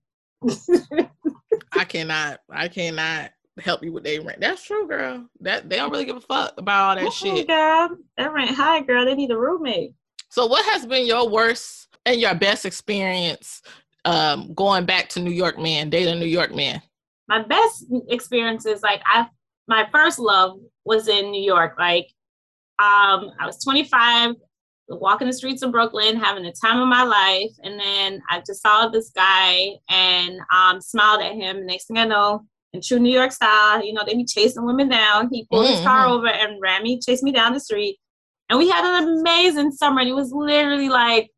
[1.73, 2.41] I cannot.
[2.51, 4.41] I cannot help you with their rent.
[4.41, 5.29] That's true, girl.
[5.41, 7.47] That they don't really give a fuck about all that Mm-mm, shit.
[7.47, 7.91] girl.
[8.17, 9.05] That rent high, girl.
[9.05, 9.95] They need a roommate.
[10.29, 13.63] So, what has been your worst and your best experience
[14.05, 15.91] um, going back to New York, man?
[15.91, 16.81] Dating New York man.
[17.29, 19.27] my best experience is like i
[19.69, 22.07] my first love was in new york like
[22.79, 24.35] um i was 25
[24.89, 28.63] walking the streets of brooklyn having the time of my life and then i just
[28.63, 33.13] saw this guy and um smiled at him next thing i know in true new
[33.13, 35.29] york style you know they be chasing women down.
[35.33, 36.11] He pulled his car Mhm.
[36.11, 37.99] over and ran me chased me down the street.
[38.51, 41.31] And we had an amazing summer and it was literally like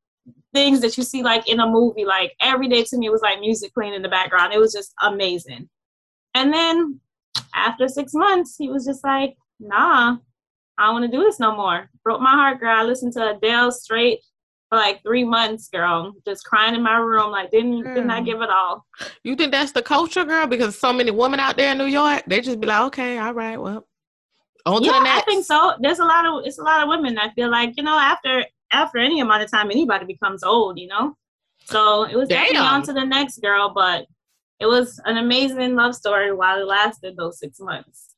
[0.52, 3.40] things that you see like in a movie like every day to me was like
[3.40, 4.52] music playing in the background.
[4.52, 5.68] It was just amazing.
[6.34, 7.00] And then
[7.54, 10.16] after six months, he was just like, nah,
[10.78, 11.90] I don't want to do this no more.
[12.04, 12.76] Broke my heart, girl.
[12.76, 14.20] I listened to Adele straight
[14.68, 16.12] for like three months, girl.
[16.26, 17.94] Just crying in my room, like didn't mm.
[17.94, 18.86] did not I give it all.
[19.24, 20.46] You think that's the culture, girl?
[20.46, 23.34] Because so many women out there in New York, they just be like, okay, all
[23.34, 23.86] right, well,
[24.66, 25.74] on yeah, I think so.
[25.80, 27.18] There's a lot of it's a lot of women.
[27.18, 30.88] I feel like you know after after any amount of time, anybody becomes old, you
[30.88, 31.14] know.
[31.64, 32.44] So it was Damn.
[32.44, 34.06] definitely on to the next girl, but
[34.60, 38.08] it was an amazing love story while it lasted those six months.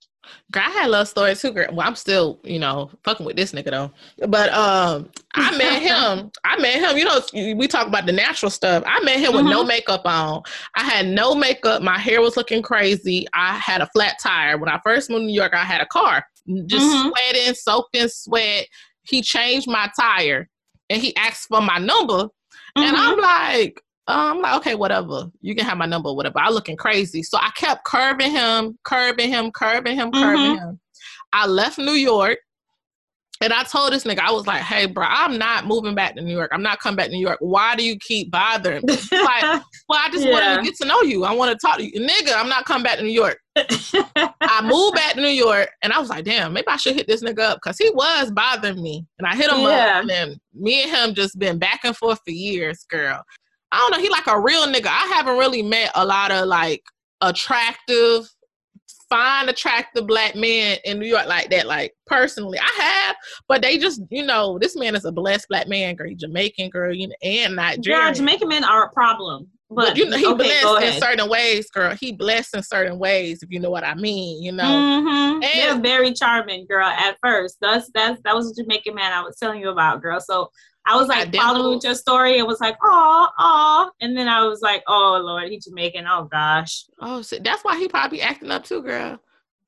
[0.52, 1.68] Girl, I had love stories too, girl.
[1.72, 4.26] Well, I'm still, you know, fucking with this nigga though.
[4.26, 6.30] But um, I met him.
[6.44, 6.96] I met him.
[6.96, 8.82] You know, we talk about the natural stuff.
[8.86, 9.50] I met him with mm-hmm.
[9.50, 10.42] no makeup on.
[10.74, 11.82] I had no makeup.
[11.82, 13.26] My hair was looking crazy.
[13.32, 14.58] I had a flat tire.
[14.58, 16.24] When I first moved to New York, I had a car,
[16.66, 17.08] just mm-hmm.
[17.08, 18.66] sweating, soaked in sweat.
[19.02, 20.48] He changed my tire,
[20.88, 22.82] and he asked for my number, mm-hmm.
[22.82, 23.80] and I'm like,
[24.10, 25.30] uh, I'm like, okay, whatever.
[25.40, 26.38] You can have my number, whatever.
[26.38, 27.22] I'm looking crazy.
[27.22, 30.68] So I kept curving him, curving him, curving him, curving mm-hmm.
[30.70, 30.80] him.
[31.32, 32.38] I left New York
[33.42, 36.20] and I told this nigga, I was like, hey, bro, I'm not moving back to
[36.20, 36.50] New York.
[36.52, 37.38] I'm not coming back to New York.
[37.40, 38.92] Why do you keep bothering me?
[39.12, 40.32] like, well, I just yeah.
[40.32, 41.24] wanted to get to know you.
[41.24, 42.06] I want to talk to you.
[42.06, 43.38] Nigga, I'm not coming back to New York.
[43.56, 47.06] I moved back to New York and I was like, damn, maybe I should hit
[47.06, 49.06] this nigga up because he was bothering me.
[49.18, 50.02] And I hit him yeah.
[50.02, 53.24] up and me and him just been back and forth for years, girl.
[53.72, 54.00] I don't know.
[54.00, 54.86] He like a real nigga.
[54.86, 56.82] I haven't really met a lot of like
[57.20, 58.28] attractive,
[59.08, 61.66] fine, attractive black men in New York like that.
[61.66, 63.16] Like personally, I have,
[63.48, 66.10] but they just, you know, this man is a blessed black man, girl.
[66.16, 68.06] Jamaican girl, you know, and Nigerian.
[68.06, 69.48] Girl, Jamaican men are a problem.
[69.72, 71.94] But, but you know, he okay, blessed in certain ways, girl.
[71.94, 74.42] He blessed in certain ways, if you know what I mean.
[74.42, 75.42] You know, mm-hmm.
[75.44, 76.88] and, they're very charming, girl.
[76.88, 80.18] At first, that's that's that was a Jamaican man I was telling you about, girl.
[80.18, 80.50] So
[80.86, 83.90] I was like following with your story and was like, oh, oh.
[84.00, 86.06] And then I was like, oh, Lord, he's Jamaican.
[86.08, 86.84] Oh, gosh.
[87.00, 89.20] Oh, so that's why he probably acting up too, girl.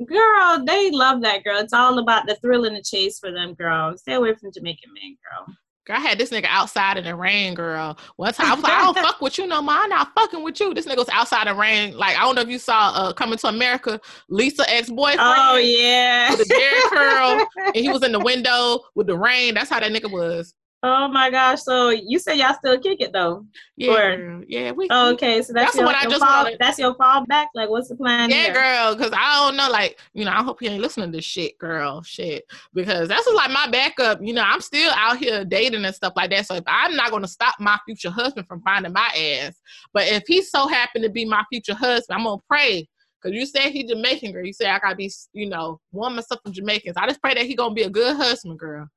[0.07, 1.59] Girl, they love that, girl.
[1.59, 3.97] It's all about the thrill and the chase for them, girl.
[3.97, 5.55] Stay away from Jamaican men, girl.
[5.85, 7.99] Girl, I had this nigga outside in the rain, girl.
[8.15, 9.75] One time I was like, I don't fuck with you no more.
[9.75, 10.73] I'm not fucking with you.
[10.75, 11.97] This nigga was outside in the rain.
[11.97, 15.21] Like, I don't know if you saw uh Coming to America, Lisa ex-boyfriend.
[15.21, 16.31] Oh, yeah.
[16.31, 17.47] With the Jheri curl.
[17.67, 19.55] and he was in the window with the rain.
[19.55, 20.55] That's how that nigga was.
[20.85, 21.63] Oh my gosh!
[21.63, 23.47] So you say y'all still kick it though?
[23.77, 24.73] Yeah, or, yeah.
[24.73, 26.59] We, oh, okay, so that's, that's your, what I just fall, wanted.
[26.59, 27.47] That's your fallback.
[27.55, 28.31] Like, what's the plan?
[28.31, 28.55] Yeah, here?
[28.55, 28.97] girl.
[28.97, 29.71] Because I don't know.
[29.71, 32.03] Like, you know, I hope you ain't listening to this shit, girl.
[32.03, 34.19] Shit, because that's just like my backup.
[34.21, 36.47] You know, I'm still out here dating and stuff like that.
[36.47, 39.55] So if I'm not gonna stop my future husband from finding my ass,
[39.95, 42.89] but if he's so happy to be my future husband, I'm gonna pray
[43.23, 44.45] Cause you said he Jamaican girl.
[44.45, 46.97] You said I gotta be, you know, one myself from Jamaicans.
[46.97, 48.89] I just pray that he gonna be a good husband, girl.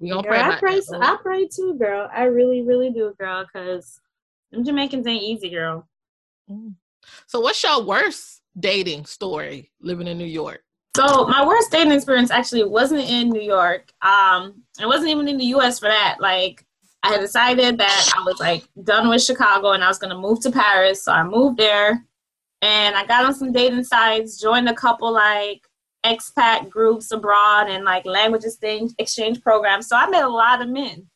[0.00, 0.40] We gonna girl, pray.
[0.40, 0.80] I pray.
[0.80, 2.08] That, I pray too, girl.
[2.12, 3.46] I really, really do, girl.
[3.52, 4.00] Cause
[4.50, 5.86] them Jamaicans ain't easy, girl.
[6.50, 6.74] Mm.
[7.26, 10.62] So, what's your worst dating story living in New York?
[10.96, 13.92] So, my worst dating experience actually wasn't in New York.
[14.02, 15.78] Um, it wasn't even in the U.S.
[15.78, 16.16] for that.
[16.18, 16.64] Like,
[17.02, 20.40] I had decided that I was like done with Chicago and I was gonna move
[20.40, 21.04] to Paris.
[21.04, 22.04] So I moved there,
[22.62, 25.66] and I got on some dating sites, joined a couple like
[26.04, 29.88] expat groups abroad and like language exchange exchange programs.
[29.88, 31.06] So I met a lot of men.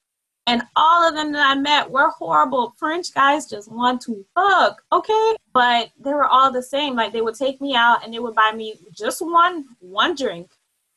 [0.47, 2.74] And all of them that I met were horrible.
[2.76, 5.37] French guys just want to fuck, okay?
[5.55, 6.95] But they were all the same.
[6.95, 10.51] Like they would take me out and they would buy me just one one drink.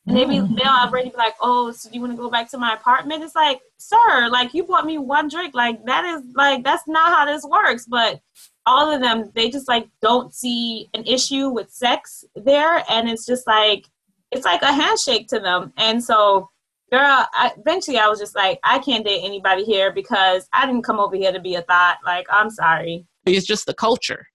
[0.05, 0.57] And they'd be mm.
[0.57, 3.23] they'll already be like, Oh, so do you want to go back to my apartment?
[3.23, 5.53] It's like, sir, like you bought me one drink.
[5.53, 7.85] Like that is like that's not how this works.
[7.85, 8.19] But
[8.67, 13.25] all of them they just like don't see an issue with sex there and it's
[13.25, 13.87] just like
[14.31, 15.73] it's like a handshake to them.
[15.77, 16.49] And so
[16.91, 20.83] girl I, eventually i was just like i can't date anybody here because i didn't
[20.83, 23.05] come over here to be a thought like i'm sorry.
[23.25, 24.25] It's just the culture.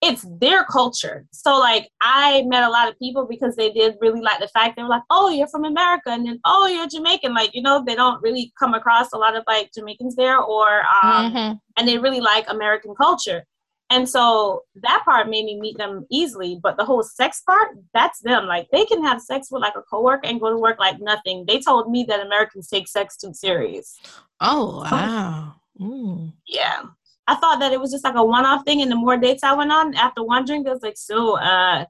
[0.00, 1.26] It's their culture.
[1.32, 4.76] So like i met a lot of people because they did really like the fact
[4.76, 7.34] they were like oh you're from america and then oh you're jamaican.
[7.34, 10.82] Like you know they don't really come across a lot of like jamaicans there or
[11.02, 11.54] um mm-hmm.
[11.76, 13.44] and they really like american culture
[13.90, 16.58] and so that part made me meet them easily.
[16.60, 18.46] But the whole sex part, that's them.
[18.46, 21.44] Like they can have sex with like a coworker and go to work like nothing.
[21.46, 23.96] They told me that Americans take sex too serious.
[24.40, 25.54] Oh wow.
[25.80, 26.32] Mm.
[26.48, 26.82] Yeah.
[27.28, 29.44] I thought that it was just like a one off thing and the more dates
[29.44, 31.84] I went on, after one drink, it was like, so uh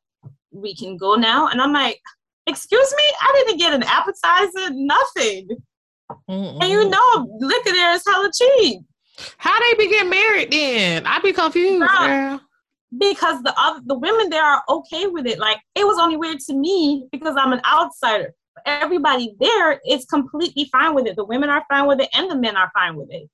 [0.51, 1.49] we can go now.
[1.49, 2.01] And I'm like,
[2.47, 5.49] excuse me, I didn't get an appetizer, nothing.
[6.29, 6.59] Mm-mm.
[6.61, 8.83] And you know liquor there is hella cheap.
[9.39, 11.07] How they be getting married then?
[11.07, 11.89] I be confused.
[11.89, 12.41] Girl.
[12.99, 15.39] Because the other the women there are okay with it.
[15.39, 18.35] Like it was only weird to me because I'm an outsider.
[18.65, 21.17] Everybody there is completely fine with it.
[21.17, 23.29] The women are fine with it, and the men are fine with it.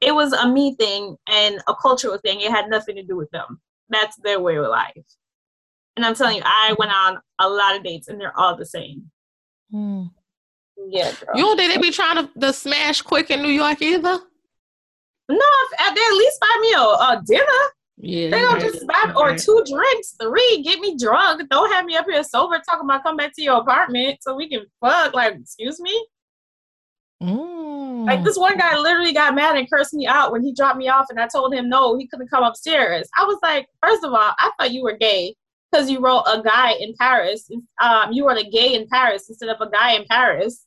[0.00, 2.40] It was a me thing and a cultural thing.
[2.40, 3.60] It had nothing to do with them.
[3.88, 5.04] That's their way of life.
[5.96, 8.66] And I'm telling you, I went on a lot of dates and they're all the
[8.66, 9.10] same.
[9.72, 10.10] Mm.
[10.88, 11.36] Yeah, girl.
[11.36, 14.18] You don't think they be trying to the smash quick in New York either?
[15.32, 17.62] No, they at least buy me a, a dinner.
[17.98, 18.30] Yeah.
[18.30, 18.62] They don't right.
[18.62, 21.48] just buy or two drinks, three, get me drunk.
[21.50, 24.48] Don't have me up here sober talking about come back to your apartment so we
[24.48, 25.14] can fuck.
[25.14, 26.06] Like, excuse me?
[27.22, 28.06] Mm.
[28.06, 30.88] Like this one guy literally got mad and cursed me out when he dropped me
[30.88, 33.08] off and I told him no, he couldn't come upstairs.
[33.16, 35.36] I was like, first of all, I thought you were gay
[35.70, 37.48] because you wrote a guy in Paris.
[37.80, 40.66] Um, you wrote a gay in Paris instead of a guy in Paris.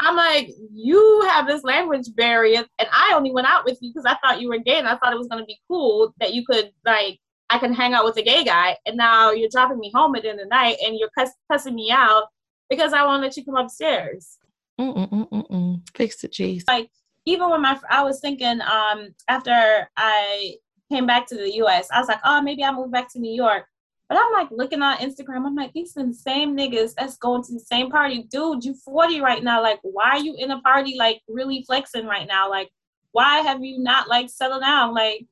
[0.00, 4.04] I'm like, you have this language barrier, and I only went out with you because
[4.04, 6.44] I thought you were gay, and I thought it was gonna be cool that you
[6.44, 7.20] could like
[7.50, 10.22] I can hang out with a gay guy, and now you're dropping me home at
[10.22, 12.24] the end of the night, and you're cuss- cussing me out
[12.68, 14.38] because I won't let you come upstairs.
[14.80, 15.80] Mm-mm-mm-mm.
[15.94, 16.64] Fix it, jeez.
[16.66, 16.90] Like
[17.26, 20.56] even when my I was thinking um after I
[20.90, 23.32] came back to the U.S., I was like, oh maybe I move back to New
[23.32, 23.66] York.
[24.08, 25.46] But I'm like looking on Instagram.
[25.46, 28.26] I'm like, these are the same niggas that's going to the same party.
[28.30, 29.62] Dude, you 40 right now.
[29.62, 32.50] Like, why are you in a party like really flexing right now?
[32.50, 32.68] Like,
[33.12, 34.94] why have you not like settled down?
[34.94, 35.26] Like,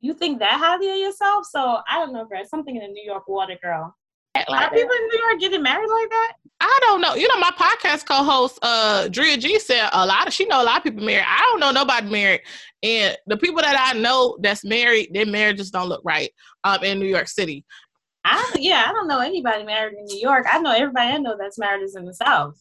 [0.00, 1.46] you think that highly of yourself?
[1.48, 2.42] So I don't know, girl.
[2.44, 3.94] Something in the New York water, girl.
[4.34, 4.72] Act Are like that.
[4.72, 6.32] people in New York getting married like that?
[6.60, 7.14] I don't know.
[7.14, 10.64] You know, my podcast co-host, uh, Drea G said a lot of she know a
[10.64, 11.26] lot of people married.
[11.26, 12.40] I don't know nobody married.
[12.82, 16.30] And the people that I know that's married, their marriages don't look right
[16.64, 17.64] um in New York City.
[18.24, 20.46] I yeah, I don't know anybody married in New York.
[20.50, 22.58] I know everybody I know that's married is in the South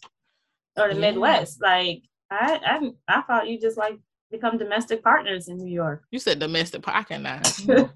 [0.77, 1.01] or the Yeah.
[1.01, 1.61] Midwest.
[1.61, 2.59] Like I,
[3.07, 3.99] I, I thought you just like
[4.31, 6.03] become domestic partners in New York.
[6.11, 7.41] You said domestic parking now.
[7.43, 7.83] I wonder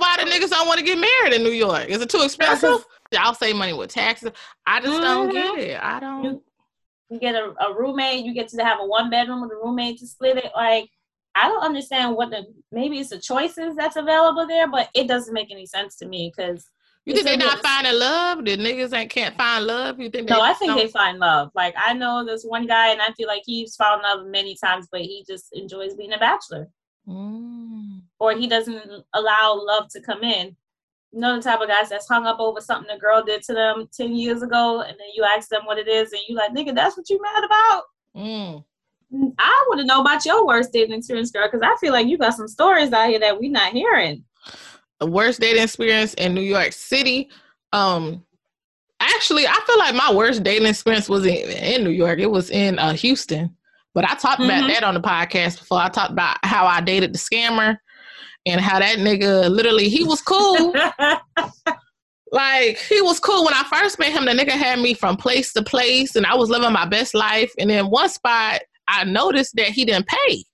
[0.00, 1.86] why the niggas don't want to get married in New York.
[1.88, 2.84] Is it too expensive?
[3.12, 4.30] Y'all save money with taxes.
[4.66, 5.32] I just don't Mhm.
[5.32, 5.82] get it.
[5.82, 6.42] I don't.
[7.10, 9.98] you get a, a roommate, you get to have a one bedroom with a roommate
[9.98, 10.52] to split it.
[10.54, 10.88] Like
[11.40, 15.32] I don't understand what the maybe it's the choices that's available there, but it doesn't
[15.34, 16.68] make any sense to me because
[17.04, 18.44] You think they're not finding love?
[18.44, 19.98] The niggas ain't can't find love.
[20.00, 20.28] You think?
[20.28, 21.50] No, I think don't- they find love.
[21.54, 24.88] Like I know this one guy, and I feel like he's found love many times,
[24.90, 26.68] but he just enjoys being a bachelor.
[27.08, 28.02] Mm.
[28.20, 28.82] or he doesn't
[29.14, 30.54] allow love to come in.
[31.12, 33.54] You know the type of guys that's hung up over something a girl did to
[33.54, 36.52] them ten years ago, and then you ask them what it is, and you like,
[36.52, 37.82] nigga, that's what you mad about.
[38.14, 38.64] Mm.
[39.12, 42.18] I want to know about your worst dating experience, girl, because I feel like you
[42.18, 44.24] got some stories out here that we're not hearing.
[45.00, 47.30] The worst dating experience in New York City.
[47.72, 48.24] Um,
[49.00, 52.18] actually, I feel like my worst dating experience was in, in New York.
[52.18, 53.54] It was in uh, Houston,
[53.94, 54.68] but I talked about Mhm.
[54.74, 55.78] that on the podcast before.
[55.80, 57.76] I talked about how I dated the scammer
[58.44, 60.74] and how that nigga literally he was cool.
[62.32, 64.26] like he was cool when I first met him.
[64.26, 67.52] The nigga had me from place to place, and I was living my best life.
[67.58, 70.44] And then one spot, I noticed that he didn't pay.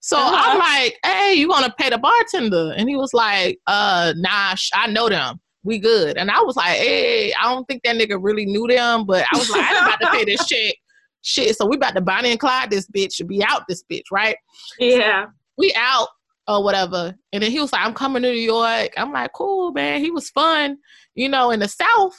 [0.00, 0.34] So Uh-huh.
[0.52, 4.70] I'm like, "Hey, you gonna pay the bartender?" And he was like, "Uh, nah, sh-
[4.74, 5.40] I know them.
[5.64, 9.04] We good." And I was like, "Hey, I don't think that nigga really knew them,
[9.06, 10.74] but I was like, I'm about to pay this check."
[11.22, 14.04] Shit, so we about to Bonnie and Clyde this bitch, Should be out this bitch,
[14.12, 14.36] right?
[14.78, 15.26] yeah.
[15.58, 16.06] we out
[16.46, 17.12] or whatever.
[17.32, 18.90] And then he was like, I'm coming to New York.
[18.96, 20.00] I'm like, cool, man.
[20.00, 20.76] He was fun,
[21.16, 22.16] you know, in the South.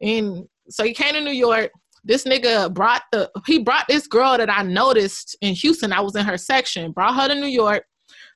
[0.00, 1.72] And so he came to New York.
[2.04, 5.92] This nigga brought the he brought this girl that I noticed in Houston.
[5.92, 7.84] I was in her section, brought her to New York.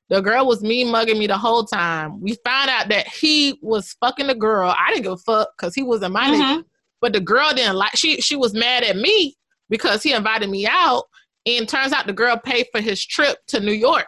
[0.08, 2.20] The girl was me mugging me the whole time.
[2.22, 4.74] We found out that he was fucking the girl.
[4.76, 6.58] I didn't give a fuck because he wasn't my nigga.
[6.60, 6.64] Mhm.
[7.02, 9.36] But the girl didn't like she she was mad at me
[9.68, 11.04] because he invited me out.
[11.46, 14.06] And turns out the girl paid for his trip to New York.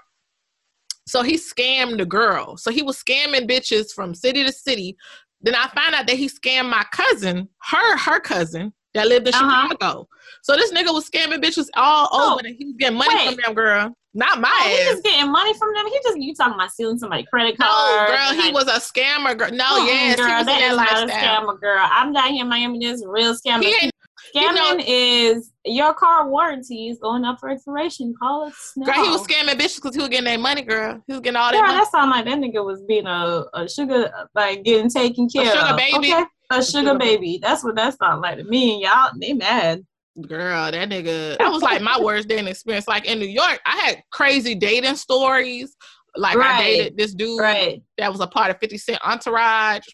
[1.07, 2.57] So he scammed the girl.
[2.57, 4.97] So he was scamming bitches from city to city.
[5.41, 9.35] Then I found out that he scammed my cousin, her her cousin that lived in
[9.35, 9.69] Uh-huh.
[9.71, 10.09] Chicago.
[10.43, 13.27] So this nigga was scamming bitches all Oh, over, and he was getting money wait.
[13.29, 13.95] from them, girl.
[14.13, 15.87] Not my Oh, he was just getting money from them.
[15.87, 17.71] He just you talking about stealing somebody's credit card?
[17.71, 19.51] No, girl, he like, was a scammer, girl.
[19.53, 21.87] No, Mm-mm, yes, girl, he was that that is not a scammer, girl.
[21.89, 22.79] I'm down here in Miami.
[22.81, 23.63] This is real scammer.
[23.63, 23.93] He ain't,
[24.35, 28.15] Scamming is your car warranty is going up for expiration.
[28.21, 28.85] Call it snow.
[28.87, 31.03] girl, he was scamming bitches because he was getting their money, girl.
[31.07, 31.79] He was getting all that Girl, money.
[31.79, 35.59] that sound like that nigga was being a, a sugar, like getting taken care sugar
[35.59, 35.77] of.
[35.77, 36.13] baby.
[36.13, 36.25] Okay?
[36.51, 37.39] A sugar baby.
[37.41, 38.73] That's what that sound like to me.
[38.75, 39.85] And y'all, they mad.
[40.27, 42.89] Girl, that nigga, that was like my worst dating experience.
[42.89, 45.77] Like in New York, I had crazy dating stories.
[46.17, 47.81] Like I dated this dude Right.
[47.99, 49.87] that was a part of 50 Cent Entourage.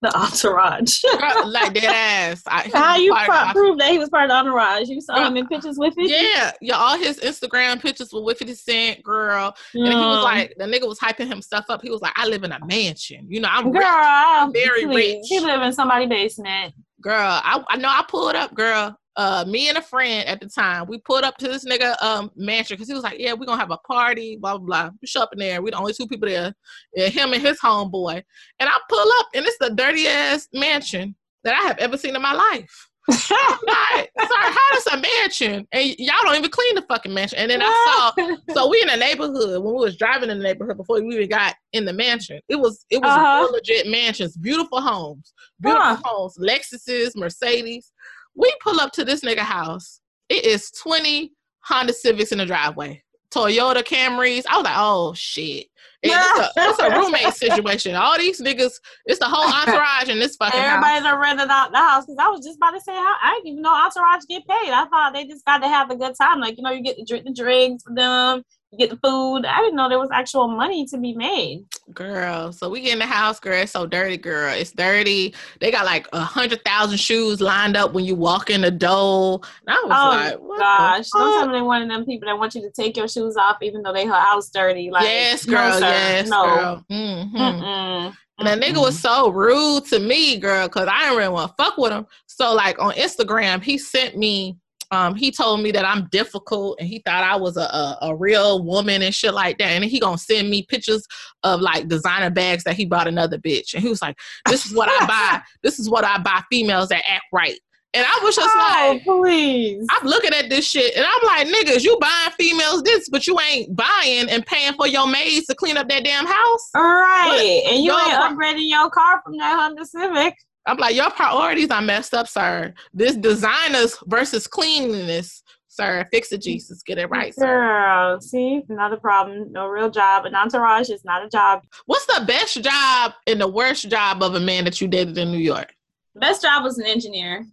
[0.00, 1.02] The entourage.
[1.02, 2.42] Girl, like dead ass.
[2.46, 4.88] I, How you pro- prove that he was part of the entourage?
[4.88, 6.08] You saw Girl, him in pictures with it?
[6.08, 9.54] Yeah, yeah, all his Instagram pictures were with 50 Cent, girl.
[9.74, 11.82] And he was like, the nigga was hyping himself up.
[11.82, 13.26] He was like, I live in a mansion.
[13.28, 14.64] You know, I'm Girl, rich.
[14.64, 15.14] very please.
[15.16, 15.24] rich.
[15.28, 16.74] He live in somebody's basement.
[17.02, 18.96] Girl, I, I know I pulled up, girl.
[19.18, 22.30] Uh, me and a friend at the time, we pulled up to this nigga um
[22.36, 25.08] mansion because he was like, "Yeah, we're gonna have a party, blah blah blah." We
[25.08, 25.60] show up in there.
[25.60, 26.54] We the only two people there,
[26.94, 28.22] yeah, him and his homeboy.
[28.60, 32.14] And I pull up, and it's the dirty ass mansion that I have ever seen
[32.14, 32.88] in my life.
[33.10, 33.16] I'm
[33.66, 35.66] like, sorry, how does a mansion?
[35.72, 37.38] And y'all don't even clean the fucking mansion.
[37.38, 40.44] And then I saw, so we in the neighborhood when we was driving in the
[40.44, 42.40] neighborhood before we even got in the mansion.
[42.48, 43.48] It was it was uh-huh.
[43.50, 46.02] legit mansions, beautiful homes, beautiful huh.
[46.04, 47.92] homes, Lexuses, Mercedes.
[48.38, 50.00] We pull up to this nigga house.
[50.28, 51.32] It is 20
[51.64, 53.02] Honda Civics in the driveway.
[53.30, 54.44] Toyota Camrys.
[54.48, 55.66] I was like, oh shit.
[56.02, 57.94] It's, a, it's, a, roommate situation.
[57.96, 58.72] All these niggas,
[59.06, 61.18] it's the whole entourage in this fucking Everybody house.
[61.20, 63.62] rented out the house because I was just about to say, how I didn't even
[63.62, 64.70] know entourage get paid.
[64.70, 66.40] I thought they just got to have a good time.
[66.40, 68.44] Like, you know, you get to drink the drinks for them,
[68.76, 69.46] get the food.
[69.46, 71.64] I didn't know there was actual money to be made.
[71.94, 73.62] Girl, so we get in the house, girl.
[73.62, 74.52] It's so dirty, girl.
[74.52, 75.34] It's dirty.
[75.60, 79.40] They got like a hundred thousand shoes lined up when you walk in the door.
[79.66, 82.62] And I was oh, like, gosh, me they one of them people that want you
[82.62, 84.90] to take your shoes off even though they her house dirty.
[84.90, 86.44] Like, yes, girl, no, yes, no.
[86.44, 86.84] girl.
[86.90, 88.14] Mm-hmm.
[88.40, 91.62] And the nigga was so rude to me, girl, because I didn't really want to
[91.62, 92.06] fuck with him.
[92.26, 94.56] So, like on Instagram, he sent me
[94.90, 98.16] um, he told me that I'm difficult and he thought I was a, a, a,
[98.16, 99.68] real woman and shit like that.
[99.68, 101.06] And he gonna send me pictures
[101.42, 103.74] of like designer bags that he bought another bitch.
[103.74, 104.18] And he was like,
[104.48, 105.42] This is what I buy.
[105.62, 107.58] This is what I buy females that act right.
[107.94, 109.86] And I was just oh, like, please.
[109.90, 113.38] I'm looking at this shit and I'm like, niggas, you buying females this, but you
[113.40, 116.70] ain't buying and paying for your maids to clean up that damn house.
[116.74, 117.62] All right.
[117.66, 120.34] And you ain't upgrading your car from that Honda Civic.
[120.68, 122.74] I'm like, your priorities are messed up, sir.
[122.92, 126.06] This designers versus cleanliness, sir.
[126.12, 126.82] Fix it, Jesus.
[126.82, 127.46] Get it right, sir.
[127.46, 129.50] Girl, see, another problem.
[129.50, 130.26] No real job.
[130.26, 131.64] An entourage is not a job.
[131.86, 135.32] What's the best job and the worst job of a man that you dated in
[135.32, 135.74] New York?
[136.14, 137.46] Best job was an engineer.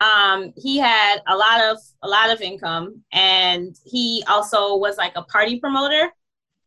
[0.00, 5.12] Um, he had a lot of a lot of income, and he also was like
[5.16, 6.10] a party promoter.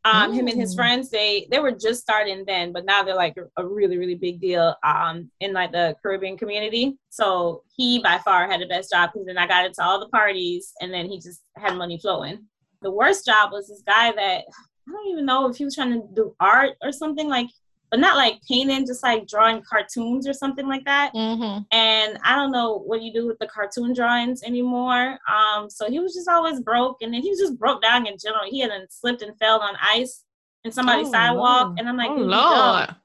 [0.03, 3.37] Um, him and his friends, they they were just starting then, but now they're like
[3.57, 6.97] a really really big deal um, in like the Caribbean community.
[7.09, 10.09] So he by far had the best job because then I got into all the
[10.09, 12.45] parties, and then he just had money flowing.
[12.81, 14.43] The worst job was this guy that
[14.87, 17.47] I don't even know if he was trying to do art or something like
[17.91, 21.13] but not like painting, just like drawing cartoons or something like that.
[21.13, 21.63] Mm-hmm.
[21.73, 25.19] And I don't know what you do with the cartoon drawings anymore.
[25.29, 28.15] Um, so he was just always broke, and then he was just broke down in
[28.17, 28.45] general.
[28.49, 30.23] He had slipped and fell on ice
[30.63, 31.79] in somebody's oh, sidewalk, Lord.
[31.79, 32.95] and I'm like, oh, Lord.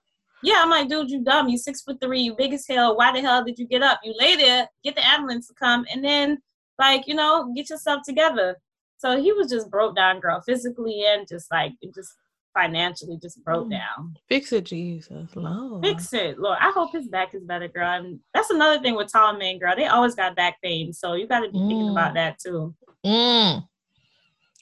[0.43, 1.49] Yeah, I'm like, dude, you dumb.
[1.49, 2.97] You six foot three, you big as hell.
[2.97, 3.99] Why the hell did you get up?
[4.05, 6.39] You lay there, get the ambulance to come, and then
[6.79, 8.57] like, you know, get yourself together.
[8.99, 12.15] So he was just broke down, girl, physically and just like just
[12.57, 13.73] financially just broke mm.
[13.73, 14.17] down.
[14.29, 15.85] Fix it, Jesus, Lord.
[15.85, 16.59] Fix it, Lord.
[16.61, 17.93] I hope his back is better, girl.
[17.93, 19.75] And that's another thing with tall men, girl.
[19.77, 21.69] They always got back pain, so you got to be mm.
[21.69, 22.15] thinking about mm.
[22.15, 22.75] that too.
[23.05, 23.67] Mm.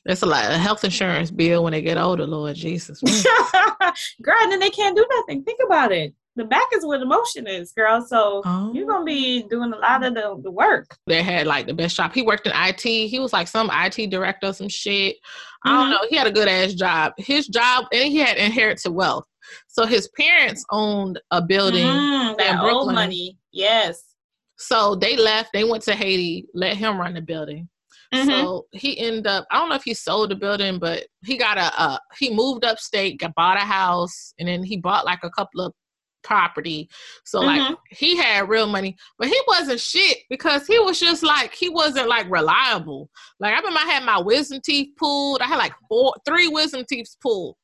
[0.05, 3.01] That's a lot of health insurance bill when they get older, Lord Jesus.
[4.22, 5.45] girl, and then they can't do nothing.
[5.45, 8.05] Think about it the back is where the motion is, girl.
[8.05, 8.72] So oh.
[8.74, 10.97] you're gonna be doing a lot of the, the work.
[11.07, 12.12] They had like the best job.
[12.12, 12.80] He worked in IT.
[12.80, 15.16] He was like some IT director, some shit.
[15.16, 15.68] Mm-hmm.
[15.68, 15.91] I don't mm-hmm.
[15.91, 16.09] know.
[16.11, 17.12] He had a good ass job.
[17.18, 19.24] His job, and he had inherited wealth.
[19.68, 21.87] So his parents owned a building.
[21.87, 24.03] Mm, that old money, yes.
[24.57, 25.51] So they left.
[25.53, 26.47] They went to Haiti.
[26.55, 27.68] Let him run the building.
[28.12, 28.28] Mm-hmm.
[28.28, 29.47] So he ended up.
[29.51, 31.80] I don't know if he sold the building, but he got a.
[31.80, 35.61] Uh, he moved upstate, got bought a house, and then he bought like a couple
[35.61, 35.72] of
[36.25, 36.89] property.
[37.25, 37.72] So mm-hmm.
[37.72, 41.68] like he had real money, but he wasn't shit because he was just like he
[41.68, 43.11] wasn't like reliable.
[43.39, 45.41] Like I remember I had my wisdom teeth pulled.
[45.41, 47.57] I had like four, three wisdom teeth pulled.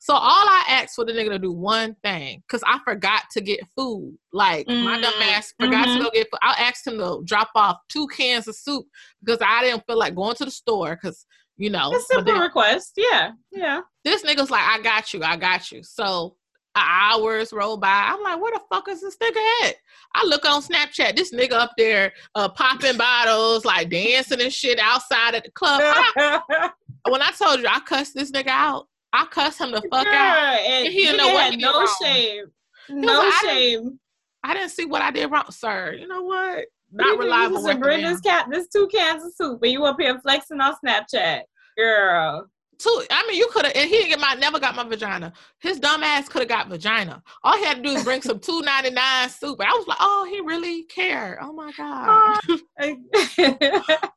[0.00, 3.40] So all I asked for the nigga to do one thing, cause I forgot to
[3.40, 4.16] get food.
[4.32, 4.84] Like mm-hmm.
[4.84, 5.98] my dumb mm, ass forgot mm-hmm.
[5.98, 6.38] to go get food.
[6.40, 8.86] I asked him to drop off two cans of soup
[9.24, 11.26] because I didn't feel like going to the store because
[11.58, 11.92] you know.
[11.94, 12.92] A simple request.
[12.96, 13.32] Yeah.
[13.50, 13.80] Yeah.
[14.04, 15.82] This nigga's like, I got you, I got you.
[15.82, 16.36] So
[16.78, 18.10] hours roll by.
[18.12, 19.74] I'm like, where the fuck is this nigga at?
[20.14, 24.78] I look on Snapchat, this nigga up there uh, popping bottles, like dancing and shit
[24.78, 25.80] outside at the club.
[25.82, 26.70] I,
[27.08, 30.58] when I told you I cussed this nigga out, I cussed him the fuck yeah,
[30.58, 30.66] out.
[30.66, 31.94] And he didn't know what no wrong.
[32.02, 32.44] shame.
[32.90, 33.48] No like, shame.
[33.48, 34.00] I didn't,
[34.44, 35.94] I didn't, see what I did wrong, sir.
[35.98, 36.66] You know what?
[36.90, 37.68] Not you reliable.
[37.68, 40.74] You bring this cat, this two cans of soup, and you up here flexing on
[40.84, 41.42] Snapchat,
[41.76, 42.48] girl
[42.78, 43.02] two.
[43.10, 45.32] I mean, you could have, and he didn't get my, never got my vagina.
[45.60, 47.22] His dumb ass could have got vagina.
[47.42, 49.86] All he had to do is bring some two ninety nine soup, and I was
[49.86, 51.38] like, oh, he really cared.
[51.40, 52.08] Oh my god.
[52.08, 52.40] Ah.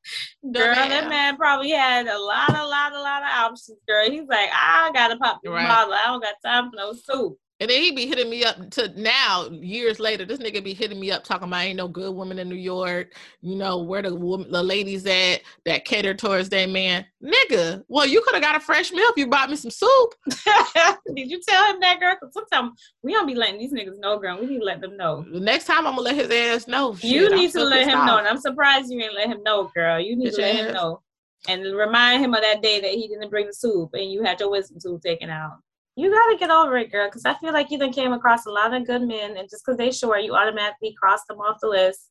[0.54, 3.80] girl, that man probably had a lot, a lot, a lot of options.
[3.88, 5.68] Girl, he's like, ah, I gotta pop this right.
[5.68, 5.94] bottle.
[5.94, 7.38] I don't got time for no soup.
[7.62, 10.26] And then he be hitting me up to now, years later.
[10.26, 13.14] This nigga be hitting me up talking about ain't no good woman in New York.
[13.42, 17.06] You know where the woman, the ladies at that cater towards their man.
[17.24, 20.16] Nigga, well you could have got a fresh meal if you bought me some soup.
[21.16, 22.16] Did you tell him that, girl?
[22.20, 24.40] Because sometimes we don't be letting these niggas know, girl.
[24.40, 25.24] We need to let them know.
[25.32, 26.96] The next time I'm gonna let his ass know.
[26.96, 28.08] Shit, you I'm need to let him off.
[28.08, 30.00] know, and I'm surprised you ain't let him know, girl.
[30.00, 31.02] You need to let your him know,
[31.48, 34.40] and remind him of that day that he didn't bring the soup, and you had
[34.40, 35.60] your wisdom tooth taken out.
[35.96, 38.50] You gotta get over it, girl, because I feel like you done came across a
[38.52, 41.68] lot of good men, and just because they short, you automatically cross them off the
[41.68, 42.08] list.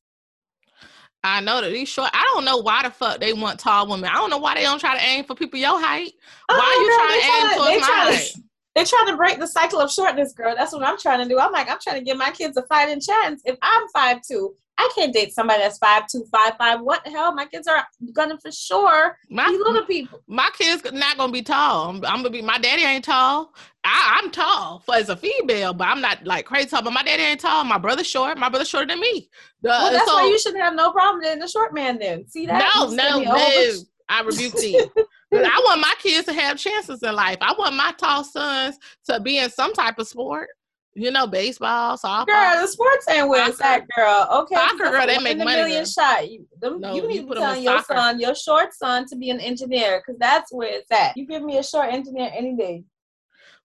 [1.22, 2.10] I know that these short.
[2.12, 4.08] I don't know why the fuck they want tall women.
[4.10, 6.12] I don't know why they don't try to aim for people your height.
[6.48, 8.32] Why Oh, you girl, trying to aim towards my height?
[8.76, 10.54] They trying to break the cycle of shortness, girl.
[10.56, 11.40] That's what I'm trying to do.
[11.40, 13.42] I'm like, I'm trying to give my kids a fighting chance.
[13.44, 16.80] If I'm five two, I can't date somebody that's five two, five five.
[16.80, 17.34] What the hell?
[17.34, 20.22] My kids are gonna for sure be My little people.
[20.28, 21.90] my kids not gonna be tall.
[21.90, 22.42] I'm, I'm gonna be.
[22.42, 23.52] My daddy ain't tall.
[23.84, 26.82] I, I'm tall for as a female, but I'm not like crazy tall.
[26.82, 27.64] But my daddy ain't tall.
[27.64, 28.36] My brother's short.
[28.38, 29.28] My brother's shorter than me.
[29.62, 31.98] The- Well, that's so- why you should have no problem dating a short man.
[31.98, 32.62] Then see that?
[32.76, 33.72] No, You no, no.
[34.08, 34.78] I rebuke thee.
[35.32, 37.38] I want my kids to have chances in life.
[37.40, 38.76] I want my tall sons
[39.08, 40.48] to be in some type of sport.
[40.94, 42.26] You know, baseball, softball.
[42.26, 44.26] Girl, the sports ain't where it's at, girl.
[44.42, 46.28] Okay, Soccer, girl, they make in a money, Million shot.
[46.28, 47.94] You, them, No, you you need to 'em in telling your soccer.
[47.96, 51.16] son, your short son, to be an engineer, because that's where it's at.
[51.16, 52.82] You give me a short engineer any day.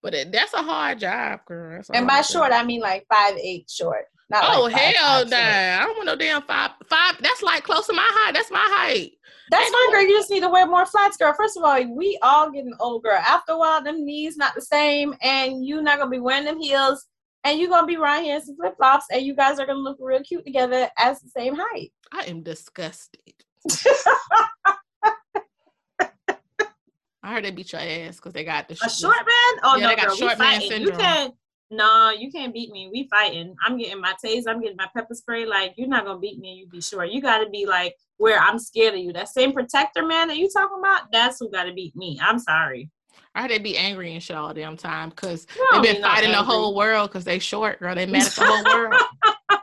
[0.05, 1.81] But it, that's a hard job, girl.
[1.91, 2.61] And by short, job.
[2.61, 4.05] I mean like five eight short.
[4.29, 5.35] Not Oh like five, hell no!
[5.35, 7.15] I don't want no damn five five.
[7.21, 8.35] That's like close to my height.
[8.35, 9.13] That's my height.
[9.49, 10.03] That's fine, girl.
[10.03, 11.33] You just need to wear more flats, girl.
[11.35, 13.17] First of all, we all getting old, girl.
[13.17, 16.59] After a while, them knees not the same, and you not gonna be wearing them
[16.59, 17.07] heels,
[17.43, 19.79] and you gonna be right here in some flip flops, and you guys are gonna
[19.79, 21.91] look real cute together as the same height.
[22.11, 23.33] I am disgusted.
[27.25, 29.59] I heard they beat your ass because they got the A short man?
[29.63, 30.81] Oh Yeah, no, they got girl, short we man fighting.
[30.81, 31.33] You can't.
[31.71, 32.87] No, you can't beat me.
[32.93, 33.55] We fighting.
[33.65, 34.49] I'm getting my taser.
[34.49, 35.43] I'm getting my pepper spray.
[35.43, 36.53] Like you're not gonna beat me.
[36.53, 37.03] You be sure.
[37.03, 39.11] You got to be like where I'm scared of you.
[39.11, 41.11] That same protector man that you talking about.
[41.11, 42.19] That's who got to beat me.
[42.21, 42.91] I'm sorry.
[43.33, 46.31] I heard they be angry and shit all damn time because they've been be fighting
[46.31, 47.95] the whole world because they short, girl.
[47.95, 48.93] They mad at the whole world.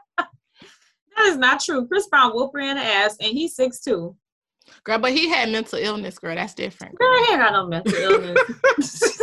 [1.14, 1.86] That is not true.
[1.86, 4.16] Chris Brown whoop her in the ass, and he's six two.
[4.84, 6.34] Girl, but he had mental illness, girl.
[6.34, 6.98] That's different.
[6.98, 8.38] Girl, he ain't got no mental illness.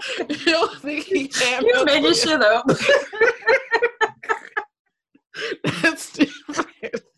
[0.28, 2.22] you don't think he had you making illness?
[2.22, 2.66] shit up.
[5.82, 6.66] That's different.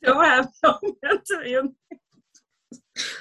[0.03, 1.73] Don't have no mental illness.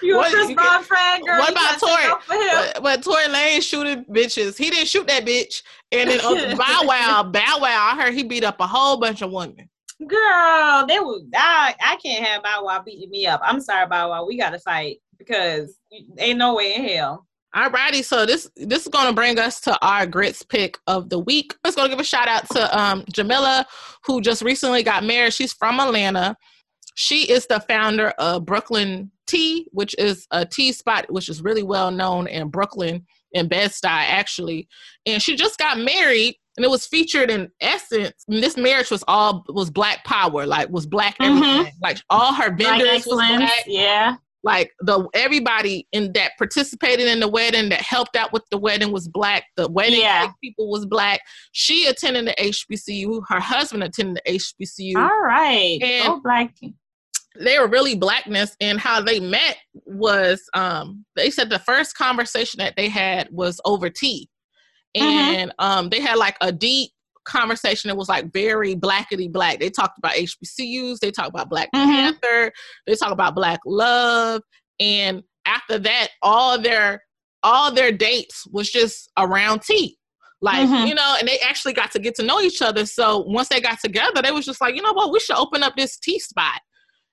[0.03, 1.39] You What- Chris Brown fan, girl?
[1.39, 2.03] what about Tory?
[2.05, 2.41] up for him.
[2.75, 4.57] But, but Tory Lanez shooting bitches.
[4.57, 5.63] He didn't shoot that bitch.
[5.91, 9.21] And then uh, Bow Wow, Bow Wow, I heard he beat up a whole bunch
[9.23, 9.69] of women.
[10.07, 11.29] Girl, they would.
[11.35, 13.41] I I can't have Bow Wow beating me up.
[13.43, 14.25] I'm sorry, Bow Wow.
[14.25, 15.77] We gotta fight because
[16.17, 17.27] ain't no way in hell.
[17.55, 21.53] Alrighty, so this this is gonna bring us to our grits pick of the week.
[21.63, 23.67] Let's go give a shout out to um Jamila,
[24.05, 25.33] who just recently got married.
[25.33, 26.35] She's from Atlanta.
[26.95, 31.63] She is the founder of Brooklyn Tea, which is a tea spot which is really
[31.63, 34.67] well known in Brooklyn in Bed-Stuy, actually.
[35.05, 38.25] And she just got married, and it was featured in Essence.
[38.27, 41.37] And this marriage was all was Black Power, like was Black Mhm.
[41.55, 41.73] everything.
[41.81, 44.15] Like all her vendors was Black yeah.
[44.43, 48.91] like the everybody in that participated in the wedding that helped out with the wedding
[48.91, 50.31] was black the wedding Yeah.
[50.43, 51.21] people was black
[51.51, 56.55] she attended the hbcu her husband attended the hbcu All right, And- go black.
[57.39, 62.57] they were really blackness and how they met was um they said the first conversation
[62.57, 64.27] that they had was over tea
[64.97, 65.01] Mhm.
[65.03, 66.91] and um they had like a deep
[67.23, 67.87] conversation.
[67.89, 69.59] That was like very blackety black.
[69.59, 71.85] They talked about hbcus they talked about black Mhm.
[71.85, 72.51] panther.
[72.87, 74.41] They talk about black love.
[74.79, 77.03] And after that all their
[77.43, 79.97] all their dates was just around tea.
[80.41, 80.87] Like Mhm.
[80.87, 82.85] you know and they actually got to get to know each other.
[82.85, 85.11] So once they got together they was just like you know what?
[85.11, 86.59] We should open up this tea spot.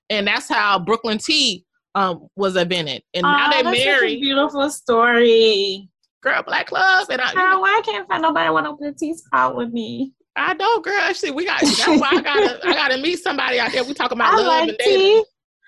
[0.09, 1.65] And that's how brooklyn tea
[1.95, 3.03] um was invented.
[3.13, 4.21] And now Aw, they that's such a married.
[4.21, 5.88] beautiful story.
[6.21, 9.13] Girl black love and I, Girl, why can't find nobody want to open a tea
[9.15, 10.13] spot with me?
[10.35, 13.71] I know girl actually we got that's why i gotta i gotta meet somebody out
[13.73, 15.23] there we talk about I love like and tea.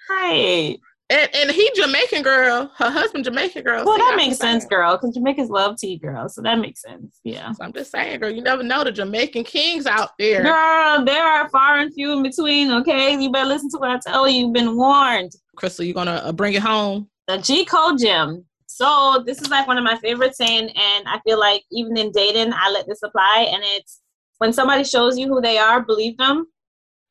[0.09, 0.77] Right.
[1.09, 4.65] and, and he jamaican girl her husband jamaican girl Well, See, that I'm makes sense,
[4.65, 6.29] girl, because Jamaicans love tea, girl.
[6.29, 7.19] So that makes sense.
[7.23, 7.51] Yeah.
[7.51, 10.43] So I'm just saying, girl, you never know the Jamaican kings out there.
[10.43, 13.19] Girl, there are far and few in between, okay?
[13.21, 14.45] You better listen to what I tell you.
[14.45, 15.31] You've been warned.
[15.57, 17.09] Christal, you gonna uh, bring it home?
[17.27, 18.45] The G Code Gym.
[18.81, 22.11] So this is like one of my favorite saying, and I feel like even in
[22.11, 23.51] dating, I let this apply.
[23.53, 24.01] And it's
[24.39, 26.47] when somebody shows you who they are, believe them.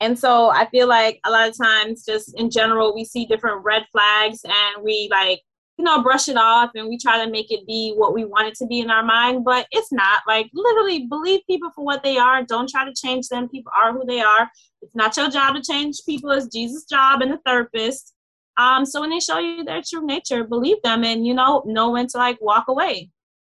[0.01, 3.63] And so I feel like a lot of times, just in general, we see different
[3.63, 5.43] red flags, and we like
[5.79, 8.47] you know, brush it off and we try to make it be what we want
[8.47, 10.21] it to be in our mind, but it's not.
[10.29, 12.45] Like, literally, believe people for what they are.
[12.45, 13.49] Don't try to change them.
[13.49, 14.51] People are who they are.
[14.83, 18.13] It's not your job to change people, it's Jesus' job and the therapist.
[18.57, 21.91] Um, so when they show you their true nature, believe them and, you know, know
[21.91, 23.11] when to like walk away.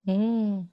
[0.07, 0.69] Mm.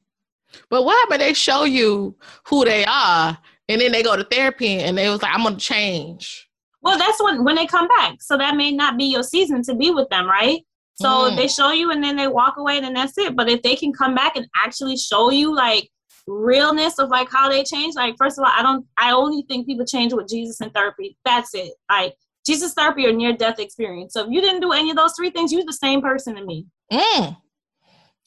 [0.70, 1.22] But what happened?
[1.22, 2.15] They show you
[2.47, 5.57] who they are and then they go to therapy and they was like, I'm gonna
[5.57, 6.47] change.
[6.82, 8.22] Well, that's when when they come back.
[8.22, 10.61] So that may not be your season to be with them, right?
[10.95, 11.36] So mm.
[11.36, 13.36] they show you and then they walk away and then that's it.
[13.36, 15.89] But if they can come back and actually show you like
[16.28, 19.67] realness of like how they change, like first of all, I don't I only think
[19.67, 21.17] people change with Jesus and therapy.
[21.24, 21.74] That's it.
[21.89, 22.15] Like
[22.50, 24.14] Jesus therapy or near death experience.
[24.14, 26.43] So if you didn't do any of those three things, you're the same person to
[26.43, 26.66] me.
[26.91, 27.38] Mm.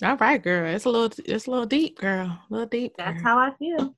[0.04, 0.72] All right, girl.
[0.72, 2.26] It's a little it's a little deep, girl.
[2.26, 2.96] A little deep.
[2.96, 3.06] Girl.
[3.06, 3.94] That's how I feel.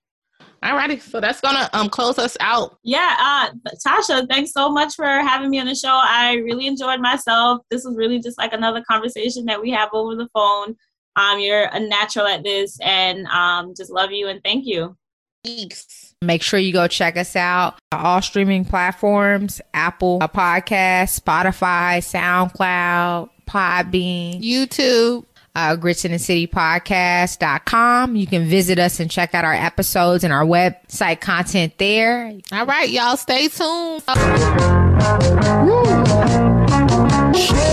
[0.62, 2.78] Alrighty, so that's gonna um close us out.
[2.82, 3.50] Yeah, uh
[3.86, 6.00] Tasha, thanks so much for having me on the show.
[6.02, 7.60] I really enjoyed myself.
[7.70, 10.74] This was really just like another conversation that we have over the phone.
[11.16, 14.96] Um, you're a natural at this, and um, just love you and thank you.
[15.44, 16.13] Thanks.
[16.22, 17.78] Make sure you go check us out.
[17.92, 26.46] On all streaming platforms: Apple Podcast, Spotify, SoundCloud, Podbean, YouTube uh, grits in the city
[26.46, 28.16] podcast.com.
[28.16, 32.32] You can visit us and check out our episodes and our website content there.
[32.52, 34.02] All right, y'all stay tuned.
[37.54, 37.63] Woo.